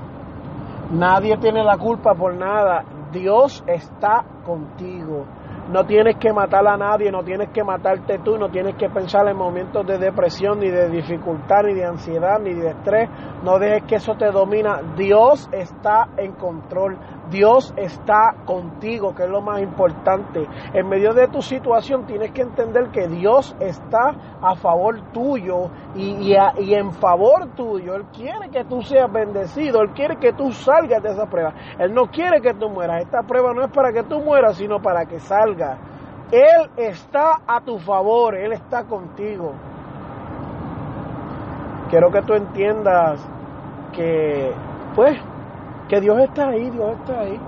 Nadie 0.92 1.36
tiene 1.40 1.62
la 1.62 1.78
culpa 1.78 2.14
por 2.14 2.34
nada. 2.34 2.86
Dios 3.16 3.64
está 3.66 4.26
contigo. 4.46 5.26
No 5.72 5.84
tienes 5.86 6.18
que 6.18 6.32
matar 6.32 6.68
a 6.68 6.78
nadie, 6.78 7.12
no 7.12 7.24
tienes 7.24 7.50
que 7.50 7.64
matarte 7.64 8.20
tú, 8.20 8.38
no 8.38 8.50
tienes 8.50 8.76
que 8.76 8.88
pensar 8.88 9.28
en 9.28 9.36
momentos 9.36 9.88
de 9.88 9.98
depresión, 9.98 10.60
ni 10.60 10.70
de 10.70 10.90
dificultad, 10.90 11.64
ni 11.66 11.74
de 11.74 11.86
ansiedad, 11.86 12.40
ni 12.40 12.54
de 12.54 12.70
estrés. 12.70 13.10
No 13.44 13.58
dejes 13.58 13.84
que 13.84 13.96
eso 13.96 14.14
te 14.16 14.30
domina. 14.30 14.82
Dios 14.96 15.50
está 15.52 16.10
en 16.18 16.34
control. 16.34 16.98
Dios 17.30 17.74
está 17.78 18.36
contigo, 18.46 19.16
que 19.16 19.24
es 19.24 19.30
lo 19.30 19.42
más 19.42 19.62
importante. 19.62 20.48
En 20.74 20.88
medio 20.88 21.14
de 21.14 21.28
tu 21.28 21.42
situación 21.42 22.06
tienes 22.06 22.32
que 22.32 22.42
entender 22.42 22.90
que 22.92 23.08
Dios 23.08 23.56
está 23.60 24.16
a 24.42 24.56
favor 24.56 25.12
tuyo 25.12 25.70
y, 25.96 26.34
en 26.34 26.94
favor 26.94 27.48
tuyo. 27.56 27.96
Él 27.96 28.06
quiere 28.14 28.50
que 28.50 28.64
tú 28.66 28.82
seas 28.82 29.12
bendecido, 29.12 29.82
Él 29.82 29.92
quiere 29.92 30.18
que 30.18 30.34
tú 30.34 30.52
salgas 30.52 31.02
de 31.02 31.12
esa 31.12 31.26
prueba. 31.26 31.54
Él 31.80 31.94
no 31.94 32.08
quiere 32.08 32.42
que 32.42 32.54
tú 32.54 32.70
mueras. 32.70 33.02
Esta 33.02 33.24
prueba 33.24 33.54
no 33.54 33.64
es 33.64 33.72
para 33.72 33.92
que 33.92 34.04
tú 34.04 34.20
mueras, 34.20 34.58
sino 34.58 34.82
para 34.82 35.06
que 35.06 35.20
salgas. 35.20 35.78
Él 36.32 36.70
está 36.78 37.42
a 37.48 37.62
tu 37.62 37.80
favor, 37.80 38.36
Él 38.36 38.52
está 38.54 38.84
contigo. 38.86 39.54
Quiero 41.90 42.12
que 42.12 42.22
tú 42.24 42.34
entiendas 42.34 43.26
que, 43.94 44.52
pues, 44.96 45.18
que 45.88 46.02
Dios 46.02 46.20
está 46.20 46.50
ahí, 46.50 46.70
Dios 46.70 46.92
está 47.00 47.20
ahí. 47.20 47.40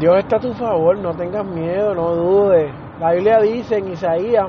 Dios 0.00 0.16
está 0.16 0.36
a 0.36 0.40
tu 0.40 0.54
favor, 0.54 0.96
no 0.98 1.14
tengas 1.14 1.44
miedo, 1.44 1.94
no 1.94 2.14
dudes. 2.14 2.72
La 2.98 3.12
Biblia 3.12 3.38
dice 3.40 3.78
en 3.78 3.92
Isaías, 3.92 4.48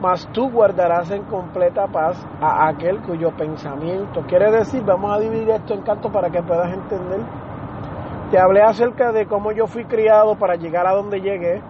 mas 0.00 0.26
tú 0.32 0.50
guardarás 0.50 1.10
en 1.10 1.24
completa 1.24 1.86
paz 1.86 2.26
a 2.40 2.68
aquel 2.68 3.00
cuyo 3.02 3.30
pensamiento. 3.36 4.22
Quiere 4.26 4.50
decir, 4.50 4.82
vamos 4.82 5.14
a 5.14 5.20
dividir 5.20 5.50
esto 5.50 5.74
en 5.74 5.82
canto 5.82 6.10
para 6.10 6.30
que 6.30 6.42
puedas 6.42 6.72
entender. 6.72 7.20
Te 8.30 8.38
hablé 8.38 8.62
acerca 8.62 9.12
de 9.12 9.26
cómo 9.26 9.52
yo 9.52 9.66
fui 9.66 9.84
criado 9.84 10.36
para 10.36 10.56
llegar 10.56 10.86
a 10.86 10.94
donde 10.94 11.20
llegué. 11.20 11.62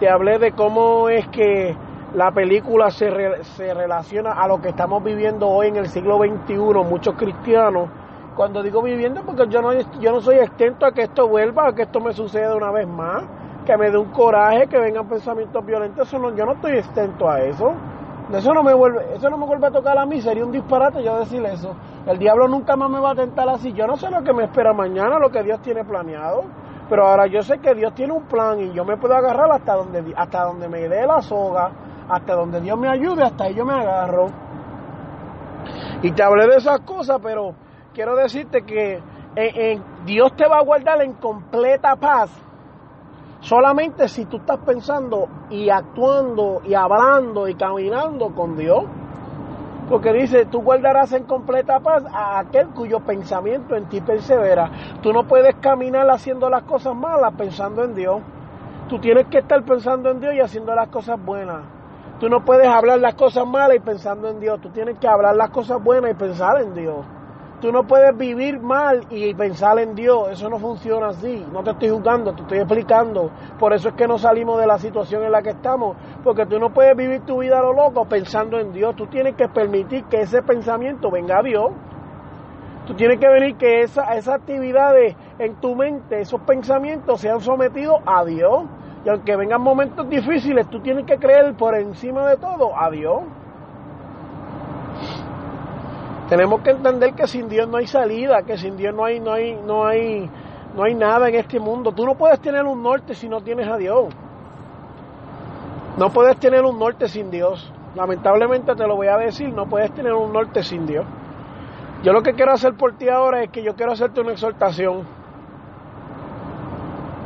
Te 0.00 0.08
hablé 0.08 0.38
de 0.38 0.52
cómo 0.52 1.10
es 1.10 1.28
que 1.28 1.76
la 2.14 2.30
película 2.30 2.90
se, 2.90 3.10
re, 3.10 3.44
se 3.44 3.74
relaciona 3.74 4.32
a 4.32 4.48
lo 4.48 4.60
que 4.60 4.70
estamos 4.70 5.02
viviendo 5.04 5.48
hoy 5.48 5.68
en 5.68 5.76
el 5.76 5.88
siglo 5.88 6.18
XXI, 6.18 6.56
muchos 6.88 7.14
cristianos. 7.16 7.88
Cuando 8.34 8.62
digo 8.62 8.82
viviendo, 8.82 9.22
porque 9.22 9.46
yo 9.48 9.60
no, 9.60 9.72
yo 9.72 10.12
no 10.12 10.20
soy 10.20 10.36
extento 10.36 10.86
a 10.86 10.92
que 10.92 11.02
esto 11.02 11.28
vuelva, 11.28 11.68
a 11.68 11.74
que 11.74 11.82
esto 11.82 12.00
me 12.00 12.12
suceda 12.12 12.54
una 12.54 12.70
vez 12.70 12.86
más, 12.86 13.24
que 13.66 13.76
me 13.76 13.90
dé 13.90 13.98
un 13.98 14.10
coraje, 14.10 14.68
que 14.68 14.78
vengan 14.78 15.08
pensamientos 15.08 15.64
violentos. 15.66 16.08
Eso 16.08 16.18
no, 16.18 16.34
yo 16.34 16.46
no 16.46 16.52
estoy 16.52 16.78
extento 16.78 17.28
a 17.28 17.40
eso. 17.40 17.74
Eso 18.32 18.52
no 18.52 18.62
me 18.62 18.74
vuelve, 18.74 19.14
eso 19.14 19.28
no 19.28 19.38
me 19.38 19.46
vuelve 19.46 19.66
a 19.66 19.70
tocar 19.70 19.98
a 19.98 20.06
mí, 20.06 20.20
sería 20.20 20.44
un 20.44 20.52
disparate 20.52 21.02
yo 21.02 21.18
decir 21.18 21.44
eso. 21.46 21.74
El 22.06 22.18
diablo 22.18 22.46
nunca 22.46 22.76
más 22.76 22.90
me 22.90 23.00
va 23.00 23.10
a 23.10 23.14
tentar 23.14 23.48
así. 23.48 23.72
Yo 23.72 23.86
no 23.86 23.96
sé 23.96 24.10
lo 24.10 24.22
que 24.22 24.32
me 24.32 24.44
espera 24.44 24.72
mañana, 24.72 25.18
lo 25.18 25.30
que 25.30 25.42
Dios 25.42 25.60
tiene 25.60 25.84
planeado. 25.84 26.44
Pero 26.88 27.06
ahora 27.06 27.26
yo 27.26 27.42
sé 27.42 27.58
que 27.58 27.74
Dios 27.74 27.92
tiene 27.94 28.12
un 28.14 28.24
plan 28.24 28.60
y 28.60 28.72
yo 28.72 28.84
me 28.84 28.96
puedo 28.96 29.14
agarrar 29.14 29.50
hasta 29.52 29.74
donde, 29.74 30.14
hasta 30.16 30.44
donde 30.44 30.68
me 30.68 30.88
dé 30.88 31.06
la 31.06 31.20
soga, 31.20 31.70
hasta 32.08 32.34
donde 32.34 32.60
Dios 32.60 32.78
me 32.78 32.88
ayude, 32.88 33.22
hasta 33.22 33.44
ahí 33.44 33.54
yo 33.54 33.64
me 33.64 33.74
agarro. 33.74 34.26
Y 36.02 36.12
te 36.12 36.22
hablé 36.22 36.46
de 36.46 36.56
esas 36.56 36.80
cosas, 36.80 37.18
pero 37.22 37.54
quiero 37.92 38.16
decirte 38.16 38.62
que 38.62 39.00
en, 39.36 39.82
Dios 40.06 40.34
te 40.36 40.46
va 40.46 40.58
a 40.58 40.62
guardar 40.62 41.02
en 41.02 41.14
completa 41.14 41.96
paz 41.96 42.30
solamente 43.40 44.08
si 44.08 44.24
tú 44.24 44.38
estás 44.38 44.58
pensando 44.58 45.28
y 45.50 45.70
actuando 45.70 46.62
y 46.64 46.74
hablando 46.74 47.48
y 47.48 47.54
caminando 47.54 48.34
con 48.34 48.56
Dios. 48.56 48.84
Porque 49.88 50.12
dice, 50.12 50.44
tú 50.44 50.60
guardarás 50.60 51.12
en 51.14 51.24
completa 51.24 51.80
paz 51.80 52.04
a 52.12 52.40
aquel 52.40 52.68
cuyo 52.68 53.00
pensamiento 53.00 53.74
en 53.74 53.86
ti 53.86 54.02
persevera. 54.02 54.70
Tú 55.02 55.14
no 55.14 55.26
puedes 55.26 55.54
caminar 55.56 56.10
haciendo 56.10 56.50
las 56.50 56.64
cosas 56.64 56.94
malas 56.94 57.32
pensando 57.38 57.84
en 57.84 57.94
Dios. 57.94 58.20
Tú 58.88 58.98
tienes 58.98 59.26
que 59.28 59.38
estar 59.38 59.62
pensando 59.62 60.10
en 60.10 60.20
Dios 60.20 60.34
y 60.34 60.40
haciendo 60.40 60.74
las 60.74 60.88
cosas 60.88 61.18
buenas. 61.24 61.77
Tú 62.20 62.28
no 62.28 62.44
puedes 62.44 62.66
hablar 62.66 62.98
las 62.98 63.14
cosas 63.14 63.46
malas 63.46 63.76
y 63.76 63.80
pensando 63.80 64.28
en 64.28 64.40
Dios. 64.40 64.60
Tú 64.60 64.70
tienes 64.70 64.98
que 64.98 65.06
hablar 65.06 65.36
las 65.36 65.50
cosas 65.50 65.82
buenas 65.82 66.10
y 66.10 66.14
pensar 66.14 66.60
en 66.60 66.74
Dios. 66.74 67.06
Tú 67.60 67.70
no 67.70 67.84
puedes 67.84 68.16
vivir 68.16 68.60
mal 68.60 69.06
y 69.10 69.32
pensar 69.34 69.78
en 69.78 69.94
Dios. 69.94 70.30
Eso 70.32 70.48
no 70.48 70.58
funciona 70.58 71.08
así. 71.08 71.46
No 71.52 71.62
te 71.62 71.70
estoy 71.70 71.90
juzgando, 71.90 72.34
te 72.34 72.42
estoy 72.42 72.58
explicando. 72.58 73.30
Por 73.58 73.72
eso 73.72 73.90
es 73.90 73.94
que 73.94 74.08
no 74.08 74.18
salimos 74.18 74.60
de 74.60 74.66
la 74.66 74.78
situación 74.78 75.24
en 75.24 75.30
la 75.30 75.42
que 75.42 75.50
estamos. 75.50 75.96
Porque 76.24 76.46
tú 76.46 76.58
no 76.58 76.70
puedes 76.70 76.96
vivir 76.96 77.20
tu 77.20 77.38
vida 77.38 77.58
a 77.58 77.62
lo 77.62 77.72
loco 77.72 78.04
pensando 78.04 78.58
en 78.58 78.72
Dios. 78.72 78.96
Tú 78.96 79.06
tienes 79.06 79.36
que 79.36 79.48
permitir 79.48 80.04
que 80.04 80.22
ese 80.22 80.42
pensamiento 80.42 81.10
venga 81.12 81.38
a 81.38 81.42
Dios. 81.42 81.70
Tú 82.86 82.94
tienes 82.94 83.18
que 83.20 83.28
venir 83.28 83.56
que 83.56 83.82
esa, 83.82 84.14
esa 84.14 84.34
actividades 84.34 85.14
en 85.38 85.56
tu 85.56 85.76
mente, 85.76 86.20
esos 86.20 86.40
pensamientos 86.40 87.20
sean 87.20 87.40
sometidos 87.40 87.98
a 88.06 88.24
Dios. 88.24 88.64
Y 89.04 89.08
aunque 89.08 89.36
vengan 89.36 89.62
momentos 89.62 90.08
difíciles, 90.08 90.68
tú 90.68 90.80
tienes 90.80 91.04
que 91.06 91.16
creer 91.18 91.54
por 91.54 91.74
encima 91.74 92.26
de 92.28 92.36
todo 92.36 92.76
a 92.76 92.90
Dios. 92.90 93.22
Tenemos 96.28 96.60
que 96.60 96.70
entender 96.70 97.14
que 97.14 97.26
sin 97.26 97.48
Dios 97.48 97.68
no 97.68 97.78
hay 97.78 97.86
salida, 97.86 98.42
que 98.42 98.58
sin 98.58 98.76
Dios 98.76 98.94
no 98.94 99.04
hay, 99.04 99.18
no 99.18 99.32
hay, 99.32 99.54
no 99.64 99.86
hay, 99.86 100.28
no 100.76 100.82
hay 100.82 100.94
nada 100.94 101.28
en 101.28 101.36
este 101.36 101.58
mundo. 101.58 101.92
Tú 101.92 102.04
no 102.04 102.16
puedes 102.16 102.38
tener 102.40 102.64
un 102.64 102.82
norte 102.82 103.14
si 103.14 103.28
no 103.28 103.40
tienes 103.40 103.66
a 103.66 103.76
Dios. 103.76 104.08
No 105.96 106.10
puedes 106.10 106.36
tener 106.38 106.64
un 106.64 106.78
norte 106.78 107.08
sin 107.08 107.30
Dios. 107.30 107.72
Lamentablemente 107.94 108.74
te 108.74 108.86
lo 108.86 108.96
voy 108.96 109.06
a 109.06 109.16
decir, 109.16 109.52
no 109.54 109.66
puedes 109.66 109.90
tener 109.92 110.12
un 110.12 110.32
norte 110.32 110.62
sin 110.62 110.86
Dios. 110.86 111.06
Yo 112.02 112.12
lo 112.12 112.22
que 112.22 112.34
quiero 112.34 112.52
hacer 112.52 112.74
por 112.74 112.96
ti 112.96 113.08
ahora 113.08 113.42
es 113.42 113.50
que 113.50 113.62
yo 113.62 113.74
quiero 113.74 113.92
hacerte 113.92 114.20
una 114.20 114.32
exhortación. 114.32 115.04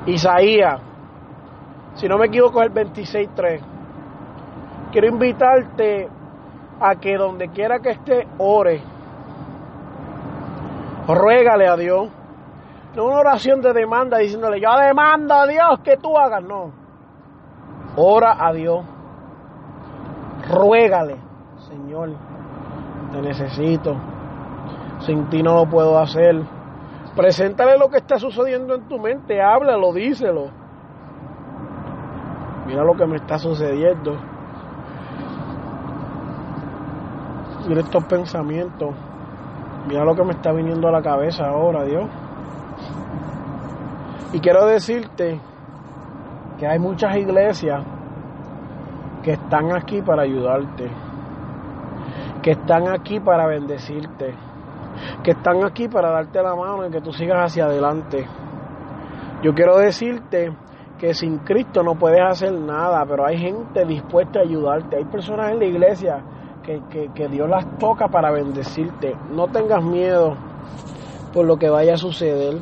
Isaías, 0.06 0.80
si 1.94 2.08
no 2.08 2.18
me 2.18 2.26
equivoco 2.26 2.62
es 2.62 2.68
el 2.68 2.74
26.3. 2.74 3.60
Quiero 4.92 5.06
invitarte 5.06 6.08
a 6.80 6.96
que 6.96 7.16
donde 7.16 7.48
quiera 7.48 7.78
que 7.80 7.90
esté, 7.90 8.26
ore 8.38 8.82
ruégale 11.06 11.68
a 11.68 11.76
Dios. 11.76 12.08
No 12.94 13.06
una 13.06 13.18
oración 13.18 13.62
de 13.62 13.72
demanda 13.72 14.18
diciéndole, 14.18 14.60
yo 14.60 14.68
demando 14.78 15.34
a 15.34 15.46
Dios 15.46 15.80
que 15.82 15.96
tú 15.96 16.16
hagas. 16.18 16.42
No. 16.42 16.72
Ora 17.96 18.36
a 18.38 18.52
Dios. 18.52 18.84
Ruégale, 20.48 21.16
Señor, 21.68 22.10
te 23.12 23.22
necesito. 23.22 23.96
Sin 25.00 25.28
ti 25.30 25.42
no 25.42 25.54
lo 25.54 25.66
puedo 25.66 25.98
hacer. 25.98 26.42
Preséntale 27.16 27.78
lo 27.78 27.88
que 27.88 27.98
está 27.98 28.18
sucediendo 28.18 28.74
en 28.74 28.88
tu 28.88 28.98
mente. 28.98 29.40
Háblalo, 29.40 29.92
díselo. 29.92 30.61
Mira 32.66 32.84
lo 32.84 32.94
que 32.94 33.06
me 33.06 33.16
está 33.16 33.38
sucediendo. 33.38 34.16
Mira 37.68 37.80
estos 37.80 38.04
pensamientos. 38.04 38.94
Mira 39.88 40.04
lo 40.04 40.14
que 40.14 40.24
me 40.24 40.32
está 40.32 40.52
viniendo 40.52 40.88
a 40.88 40.92
la 40.92 41.02
cabeza 41.02 41.46
ahora, 41.46 41.84
Dios. 41.84 42.08
Y 44.32 44.40
quiero 44.40 44.66
decirte 44.66 45.40
que 46.58 46.66
hay 46.66 46.78
muchas 46.78 47.16
iglesias 47.16 47.84
que 49.22 49.32
están 49.32 49.74
aquí 49.74 50.00
para 50.02 50.22
ayudarte, 50.22 50.90
que 52.42 52.52
están 52.52 52.88
aquí 52.88 53.20
para 53.20 53.46
bendecirte, 53.46 54.34
que 55.22 55.32
están 55.32 55.64
aquí 55.64 55.88
para 55.88 56.10
darte 56.10 56.42
la 56.42 56.54
mano 56.54 56.86
y 56.86 56.90
que 56.90 57.00
tú 57.00 57.12
sigas 57.12 57.44
hacia 57.44 57.66
adelante. 57.66 58.26
Yo 59.42 59.54
quiero 59.54 59.76
decirte 59.76 60.52
que 61.02 61.14
sin 61.14 61.38
Cristo 61.38 61.82
no 61.82 61.96
puedes 61.96 62.20
hacer 62.20 62.52
nada, 62.52 63.04
pero 63.04 63.26
hay 63.26 63.36
gente 63.36 63.84
dispuesta 63.84 64.38
a 64.38 64.42
ayudarte. 64.42 64.98
Hay 64.98 65.04
personas 65.06 65.50
en 65.50 65.58
la 65.58 65.64
iglesia 65.64 66.22
que, 66.62 67.28
Dios 67.28 67.50
las 67.50 67.76
toca 67.78 68.06
para 68.06 68.30
bendecirte. 68.30 69.16
No 69.32 69.48
tengas 69.48 69.82
miedo 69.82 70.36
por 71.32 71.44
lo 71.44 71.56
que 71.56 71.68
vaya 71.68 71.94
a 71.94 71.96
suceder. 71.96 72.56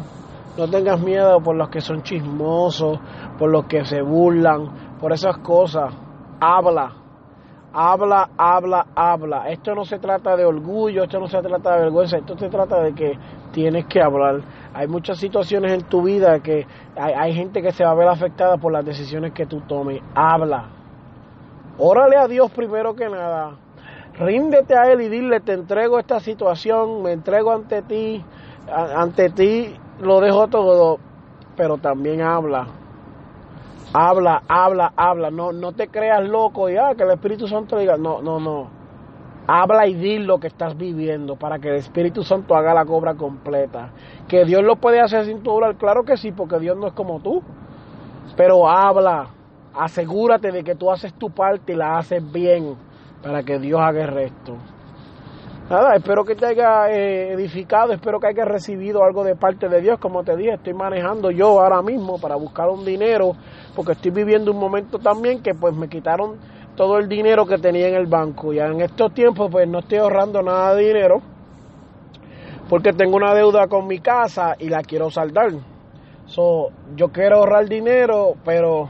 No 0.56 0.66
tengas 0.70 0.98
miedo 1.02 1.42
por 1.42 1.54
los 1.54 1.68
que 1.68 1.82
son 1.82 2.02
chismosos, 2.02 2.98
por 3.38 3.50
los 3.50 3.66
que 3.66 3.84
se 3.84 4.00
burlan, 4.00 4.96
por 4.98 5.12
esas 5.12 5.36
cosas. 5.40 5.92
Habla, 6.40 6.94
habla, 7.72 8.30
habla, 8.36 8.86
habla. 8.94 9.48
Esto 9.48 9.74
no 9.74 9.84
se 9.84 9.98
trata 9.98 10.36
de 10.36 10.44
orgullo, 10.44 11.04
esto 11.04 11.18
no 11.20 11.26
se 11.26 11.40
trata 11.40 11.76
de 11.76 11.80
vergüenza, 11.82 12.18
esto 12.18 12.36
se 12.36 12.48
trata 12.48 12.82
de 12.82 12.94
que 12.94 13.18
tienes 13.52 13.86
que 13.86 14.02
hablar. 14.02 14.40
Hay 14.74 14.86
muchas 14.86 15.18
situaciones 15.18 15.72
en 15.72 15.82
tu 15.88 16.02
vida 16.02 16.40
que 16.40 16.66
hay, 16.96 17.12
hay 17.14 17.34
gente 17.34 17.62
que 17.62 17.72
se 17.72 17.84
va 17.84 17.90
a 17.90 17.94
ver 17.94 18.08
afectada 18.08 18.56
por 18.56 18.72
las 18.72 18.84
decisiones 18.84 19.32
que 19.32 19.46
tú 19.46 19.60
tomes. 19.62 20.02
Habla. 20.14 20.68
Órale 21.78 22.16
a 22.16 22.26
Dios 22.26 22.50
primero 22.50 22.94
que 22.94 23.08
nada 23.08 23.56
ríndete 24.20 24.76
a 24.76 24.92
Él 24.92 25.00
y 25.00 25.08
dile, 25.08 25.40
te 25.40 25.52
entrego 25.52 25.98
esta 25.98 26.20
situación, 26.20 27.02
me 27.02 27.12
entrego 27.12 27.52
ante 27.52 27.82
ti, 27.82 28.22
ante 28.70 29.30
ti 29.30 29.74
lo 30.00 30.20
dejo 30.20 30.48
todo, 30.48 30.98
pero 31.56 31.78
también 31.78 32.20
habla. 32.22 32.66
Habla, 33.92 34.44
habla, 34.46 34.92
habla, 34.96 35.32
no, 35.32 35.50
no 35.50 35.72
te 35.72 35.88
creas 35.88 36.22
loco 36.22 36.70
y 36.70 36.76
ah, 36.76 36.94
que 36.96 37.02
el 37.02 37.10
Espíritu 37.10 37.48
Santo 37.48 37.76
diga, 37.76 37.96
no, 37.96 38.22
no, 38.22 38.38
no. 38.38 38.68
Habla 39.48 39.88
y 39.88 39.94
di 39.94 40.18
lo 40.20 40.38
que 40.38 40.46
estás 40.46 40.76
viviendo 40.76 41.34
para 41.34 41.58
que 41.58 41.70
el 41.70 41.74
Espíritu 41.74 42.22
Santo 42.22 42.54
haga 42.54 42.72
la 42.72 42.84
cobra 42.84 43.14
completa. 43.14 43.90
Que 44.28 44.44
Dios 44.44 44.62
lo 44.62 44.76
puede 44.76 45.00
hacer 45.00 45.24
sin 45.24 45.42
tu 45.42 45.50
obra, 45.50 45.74
claro 45.74 46.04
que 46.04 46.16
sí, 46.16 46.30
porque 46.30 46.60
Dios 46.60 46.76
no 46.76 46.86
es 46.86 46.92
como 46.92 47.18
tú. 47.18 47.42
Pero 48.36 48.68
habla, 48.68 49.26
asegúrate 49.74 50.52
de 50.52 50.62
que 50.62 50.76
tú 50.76 50.88
haces 50.92 51.12
tu 51.14 51.30
parte 51.30 51.72
y 51.72 51.76
la 51.76 51.98
haces 51.98 52.22
bien 52.30 52.76
para 53.24 53.42
que 53.42 53.58
Dios 53.58 53.80
haga 53.80 54.02
el 54.02 54.08
resto. 54.08 54.54
Nada, 55.70 55.94
espero 55.94 56.24
que 56.24 56.34
te 56.34 56.46
haya 56.46 56.90
eh, 56.90 57.32
edificado, 57.32 57.92
espero 57.92 58.18
que 58.18 58.26
haya 58.26 58.44
recibido 58.44 59.04
algo 59.04 59.22
de 59.22 59.36
parte 59.36 59.68
de 59.68 59.80
Dios. 59.80 60.00
Como 60.00 60.24
te 60.24 60.36
dije, 60.36 60.54
estoy 60.54 60.74
manejando 60.74 61.30
yo 61.30 61.60
ahora 61.60 61.80
mismo 61.80 62.20
para 62.20 62.34
buscar 62.34 62.68
un 62.68 62.84
dinero, 62.84 63.36
porque 63.76 63.92
estoy 63.92 64.10
viviendo 64.10 64.50
un 64.50 64.58
momento 64.58 64.98
también 64.98 65.44
que 65.44 65.54
pues 65.54 65.72
me 65.72 65.88
quitaron 65.88 66.38
todo 66.74 66.98
el 66.98 67.08
dinero 67.08 67.46
que 67.46 67.56
tenía 67.58 67.86
en 67.86 67.94
el 67.94 68.06
banco. 68.06 68.52
Ya 68.52 68.66
en 68.66 68.80
estos 68.80 69.14
tiempos 69.14 69.48
pues 69.48 69.68
no 69.68 69.78
estoy 69.78 69.98
ahorrando 69.98 70.42
nada 70.42 70.74
de 70.74 70.86
dinero, 70.86 71.22
porque 72.68 72.92
tengo 72.92 73.14
una 73.14 73.32
deuda 73.32 73.68
con 73.68 73.86
mi 73.86 74.00
casa 74.00 74.56
y 74.58 74.68
la 74.70 74.82
quiero 74.82 75.08
saldar. 75.08 75.52
So, 76.26 76.70
yo 76.96 77.10
quiero 77.10 77.36
ahorrar 77.36 77.68
dinero, 77.68 78.34
pero 78.44 78.88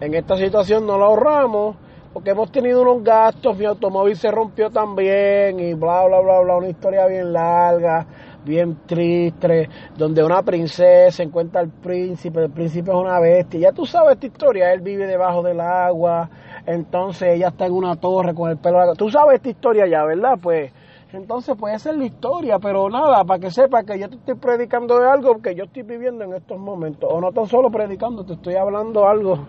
en 0.00 0.14
esta 0.14 0.38
situación 0.38 0.86
no 0.86 0.96
lo 0.96 1.04
ahorramos 1.04 1.76
porque 2.16 2.30
hemos 2.30 2.50
tenido 2.50 2.80
unos 2.80 3.04
gastos, 3.04 3.58
mi 3.58 3.66
automóvil 3.66 4.16
se 4.16 4.30
rompió 4.30 4.70
también 4.70 5.60
y 5.60 5.74
bla, 5.74 6.06
bla, 6.06 6.18
bla, 6.20 6.40
bla, 6.40 6.56
una 6.56 6.70
historia 6.70 7.06
bien 7.06 7.30
larga, 7.30 8.06
bien 8.42 8.78
triste, 8.86 9.68
donde 9.98 10.24
una 10.24 10.42
princesa 10.42 11.22
encuentra 11.22 11.60
al 11.60 11.68
príncipe, 11.68 12.44
el 12.44 12.50
príncipe 12.50 12.90
es 12.90 12.96
una 12.96 13.20
bestia, 13.20 13.60
ya 13.60 13.72
tú 13.72 13.84
sabes 13.84 14.14
esta 14.14 14.28
historia, 14.28 14.72
él 14.72 14.80
vive 14.80 15.06
debajo 15.06 15.42
del 15.42 15.60
agua, 15.60 16.30
entonces 16.64 17.34
ella 17.34 17.48
está 17.48 17.66
en 17.66 17.74
una 17.74 17.96
torre 17.96 18.34
con 18.34 18.48
el 18.48 18.56
pelo 18.56 18.94
tú 18.94 19.10
sabes 19.10 19.34
esta 19.34 19.50
historia 19.50 19.86
ya, 19.86 20.02
¿verdad? 20.06 20.38
Pues 20.42 20.72
entonces 21.12 21.54
puede 21.54 21.78
ser 21.78 21.98
la 21.98 22.06
historia, 22.06 22.58
pero 22.58 22.88
nada, 22.88 23.24
para 23.24 23.40
que 23.40 23.50
sepa 23.50 23.82
que 23.82 23.98
yo 23.98 24.08
te 24.08 24.16
estoy 24.16 24.36
predicando 24.36 24.98
de 24.98 25.06
algo 25.06 25.42
que 25.42 25.54
yo 25.54 25.64
estoy 25.64 25.82
viviendo 25.82 26.24
en 26.24 26.32
estos 26.32 26.58
momentos, 26.58 27.10
o 27.12 27.20
no 27.20 27.30
tan 27.32 27.44
solo 27.44 27.68
predicando, 27.68 28.24
te 28.24 28.32
estoy 28.32 28.54
hablando 28.54 29.06
algo 29.06 29.40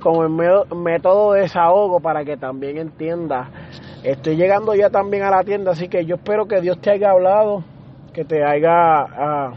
como 0.00 0.22
el 0.22 0.30
método 0.30 1.32
de 1.32 1.42
desahogo 1.42 2.00
para 2.00 2.24
que 2.24 2.36
también 2.36 2.78
entienda. 2.78 3.50
Estoy 4.02 4.36
llegando 4.36 4.74
ya 4.74 4.90
también 4.90 5.24
a 5.24 5.30
la 5.30 5.42
tienda, 5.42 5.72
así 5.72 5.88
que 5.88 6.04
yo 6.04 6.16
espero 6.16 6.46
que 6.46 6.60
Dios 6.60 6.80
te 6.80 6.90
haya 6.90 7.10
hablado, 7.10 7.64
que 8.12 8.24
te 8.24 8.44
haya 8.44 8.70
ah, 8.70 9.52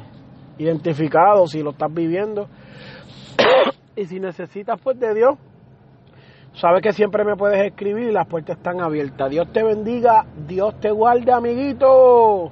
identificado 0.58 1.48
si 1.48 1.62
lo 1.62 1.72
estás 1.72 1.94
viviendo. 1.94 2.48
y 3.96 4.06
si 4.06 4.20
necesitas 4.20 4.80
pues 4.82 5.00
de 5.00 5.14
Dios, 5.14 5.38
Sabes 6.54 6.82
que 6.82 6.92
siempre 6.92 7.24
me 7.24 7.38
puedes 7.38 7.66
escribir 7.66 8.10
y 8.10 8.12
las 8.12 8.28
puertas 8.28 8.58
están 8.58 8.82
abiertas. 8.82 9.30
Dios 9.30 9.52
te 9.54 9.64
bendiga, 9.64 10.26
Dios 10.48 10.78
te 10.82 10.92
guarde, 10.92 11.32
amiguito. 11.32 12.52